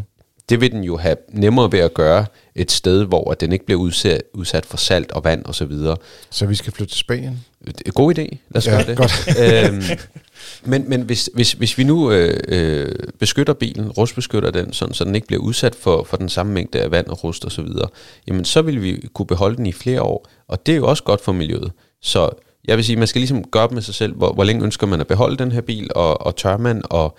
[0.49, 3.65] det vil den jo have nemmere ved at gøre et sted, hvor at den ikke
[3.65, 5.97] bliver udsat, udsat for salt og vand og så videre.
[6.29, 7.45] Så vi skal flytte til Spanien?
[7.89, 8.97] God idé, lad os ja, gøre det.
[8.97, 9.37] Godt.
[9.39, 9.81] øhm,
[10.65, 15.03] men men hvis, hvis, hvis vi nu øh, øh, beskytter bilen, rustbeskytter den, sådan, så
[15.03, 17.61] den ikke bliver udsat for, for den samme mængde af vand og rust og så
[17.61, 17.87] videre,
[18.27, 21.03] jamen så vil vi kunne beholde den i flere år, og det er jo også
[21.03, 21.71] godt for miljøet.
[22.01, 22.29] Så
[22.67, 24.87] jeg vil sige, man skal ligesom gøre op med sig selv, hvor, hvor længe ønsker
[24.87, 27.17] man at beholde den her bil, og, og tør man, og,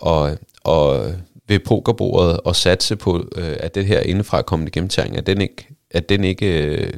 [0.00, 1.12] og, og
[1.48, 5.68] ved pokerbordet og satse på, øh, at det her indefra kommende gennemtæring, at den ikke,
[5.90, 6.92] at den ikke øh,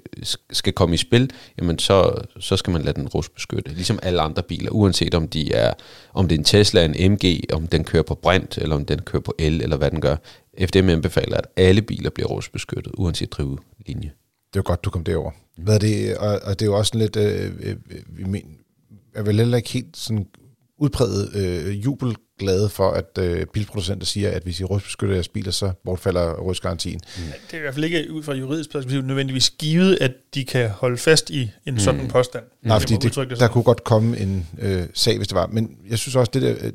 [0.52, 3.74] skal komme i spil, jamen så, så skal man lade den rustbeskytte.
[3.74, 5.74] Ligesom alle andre biler, uanset om de er,
[6.14, 9.02] om det er en Tesla, en MG, om den kører på brint, eller om den
[9.02, 10.16] kører på el, eller hvad den gør.
[10.60, 14.12] FDM anbefaler, at alle biler bliver rustbeskyttet, uanset drivlinje.
[14.52, 15.30] Det er godt, du kom derover.
[15.56, 18.42] Hvad er det, og, og det er jo også lidt, øh, øh, øh vi men,
[19.14, 20.26] er vel heller ikke helt sådan
[20.78, 21.86] udpræget øh,
[22.42, 27.00] jubelglade for, at øh, bilproducenter siger, at hvis I rustbeskytter jeres biler, så bortfalder rustgarantien.
[27.16, 27.22] Mm.
[27.46, 30.70] Det er i hvert fald ikke ud fra juridisk perspektiv nødvendigvis givet, at de kan
[30.70, 31.78] holde fast i en mm.
[31.78, 32.44] sådan påstand.
[32.62, 35.46] Nej, fordi det, det der kunne godt komme en øh, sag, hvis det var.
[35.46, 36.72] Men jeg synes også, det der, øh,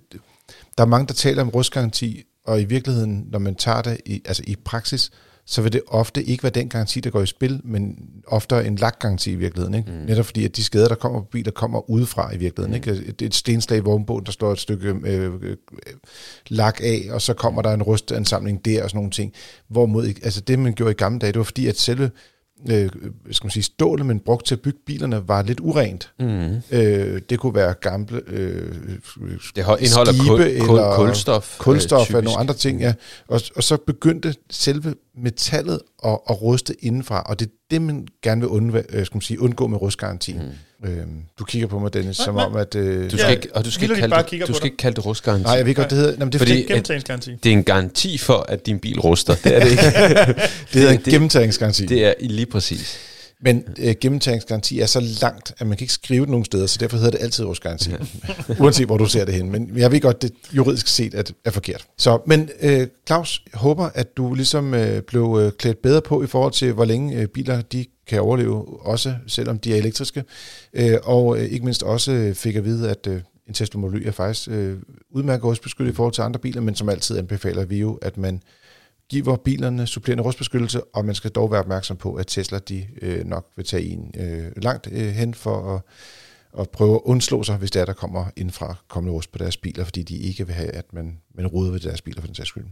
[0.78, 4.22] der er mange, der taler om rustgaranti, og i virkeligheden, når man tager det i,
[4.26, 5.12] altså i praksis,
[5.50, 8.76] så vil det ofte ikke være den garanti, der går i spil, men ofte en
[8.76, 9.74] lakgaranti i virkeligheden.
[9.74, 9.92] Ikke?
[9.92, 9.98] Mm.
[9.98, 12.72] Netop fordi, at de skader, der kommer på biler, kommer udefra i virkeligheden.
[12.72, 12.76] Mm.
[12.76, 13.12] Ikke?
[13.12, 15.58] Det er et stenslag i vognbogen, der står et stykke øh, øh,
[16.48, 19.34] lak af, og så kommer der en rustansamling der og sådan nogle ting.
[19.68, 22.12] Hvorimod, altså det, man gjorde i gamle dage, det var fordi, at selve
[22.72, 22.90] øh,
[23.32, 26.14] skal man sige, stålet, man brugte til at bygge bilerne, var lidt urent.
[26.20, 26.56] Mm.
[26.72, 28.76] Øh, det kunne være gamle øh,
[29.56, 32.80] det indeholder skibe kul, eller kulstof, kulstof øh, eller nogle andre ting.
[32.80, 32.94] Ja.
[33.28, 38.08] Og, og så begyndte selve metallet at, at ruste indenfra, og det er det, man
[38.24, 40.38] gerne vil undvæ, øh, skal man sige, undgå med rustgarantien.
[40.38, 40.52] Mm.
[40.86, 42.76] Øhm, du kigger på mig, Dennis, som om, at...
[42.76, 45.06] Øh, du skal ikke, og du skal, ikke kalde, det, du skal ikke kalde det
[45.06, 45.44] rustgaranti.
[45.44, 46.14] Nej, jeg ved godt, det hedder...
[46.20, 49.36] Jamen, det er fordi, fordi det er en garanti for, at din bil ruster.
[49.44, 49.84] Det er det ikke.
[50.74, 51.86] det hedder en gennemtagningsgaranti.
[51.86, 53.00] Det er lige præcis.
[53.42, 56.78] Men øh, gennemtagningsgaranti er så langt, at man kan ikke skrive det nogen steder, så
[56.80, 57.92] derfor hedder det altid årsgaranti.
[58.60, 59.52] Uanset hvor du ser det hen.
[59.52, 61.86] Men jeg ved godt, det juridisk set er, er forkert.
[61.98, 66.24] Så, men øh, Claus, jeg håber, at du ligesom øh, blev øh, klædt bedre på
[66.24, 70.24] i forhold til, hvor længe øh, biler de kan overleve, også selvom de er elektriske.
[70.74, 74.02] Øh, og øh, ikke mindst også øh, fik at vide, at øh, en Tesla Model
[74.02, 74.78] Y er faktisk øh,
[75.10, 78.42] udmærket rustbeskyttet i forhold til andre biler, men som altid anbefaler vi jo, at man
[79.10, 83.26] giver bilerne supplerende rustbeskyttelse, og man skal dog være opmærksom på, at Tesla de øh,
[83.26, 85.82] nok vil tage en øh, langt øh, hen for at,
[86.62, 89.38] at prøve at undslå sig, hvis det er, der kommer ind fra kommende rust på
[89.38, 92.28] deres biler, fordi de ikke vil have, at man, man ruder ved deres biler for
[92.28, 92.66] den sags skyld.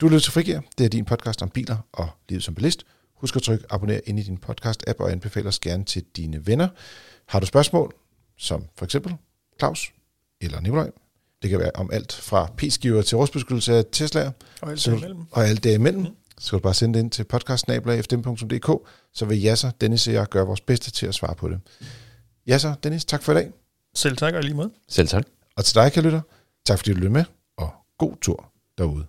[0.00, 0.60] Du lytter til Frigir.
[0.78, 2.84] Det er din podcast om biler og livet som bilist.
[3.20, 6.68] Husk at trykke abonner ind i din podcast-app og anbefale os gerne til dine venner.
[7.26, 7.94] Har du spørgsmål,
[8.38, 9.16] som for eksempel
[9.58, 9.92] Claus
[10.40, 10.90] eller Nikolaj,
[11.42, 14.30] det kan være om alt fra p-skiver til rustbeskyttelse af Tesla'er.
[14.62, 15.24] Og alt derimellem.
[15.30, 16.02] Og alt derimellem.
[16.02, 16.14] Mm.
[16.38, 20.26] Så skal du bare sende det ind til podcastnabla.fdm.dk, så vil Jasser, Dennis og jeg
[20.28, 21.60] gøre vores bedste til at svare på det.
[22.46, 23.50] Jasser, Dennis, tak for i dag.
[23.94, 24.70] Selv tak og lige måde.
[24.88, 25.24] Selv tak.
[25.56, 26.20] Og til dig, kan lytter,
[26.66, 27.24] tak fordi du lyttede med,
[27.56, 29.06] og god tur derude.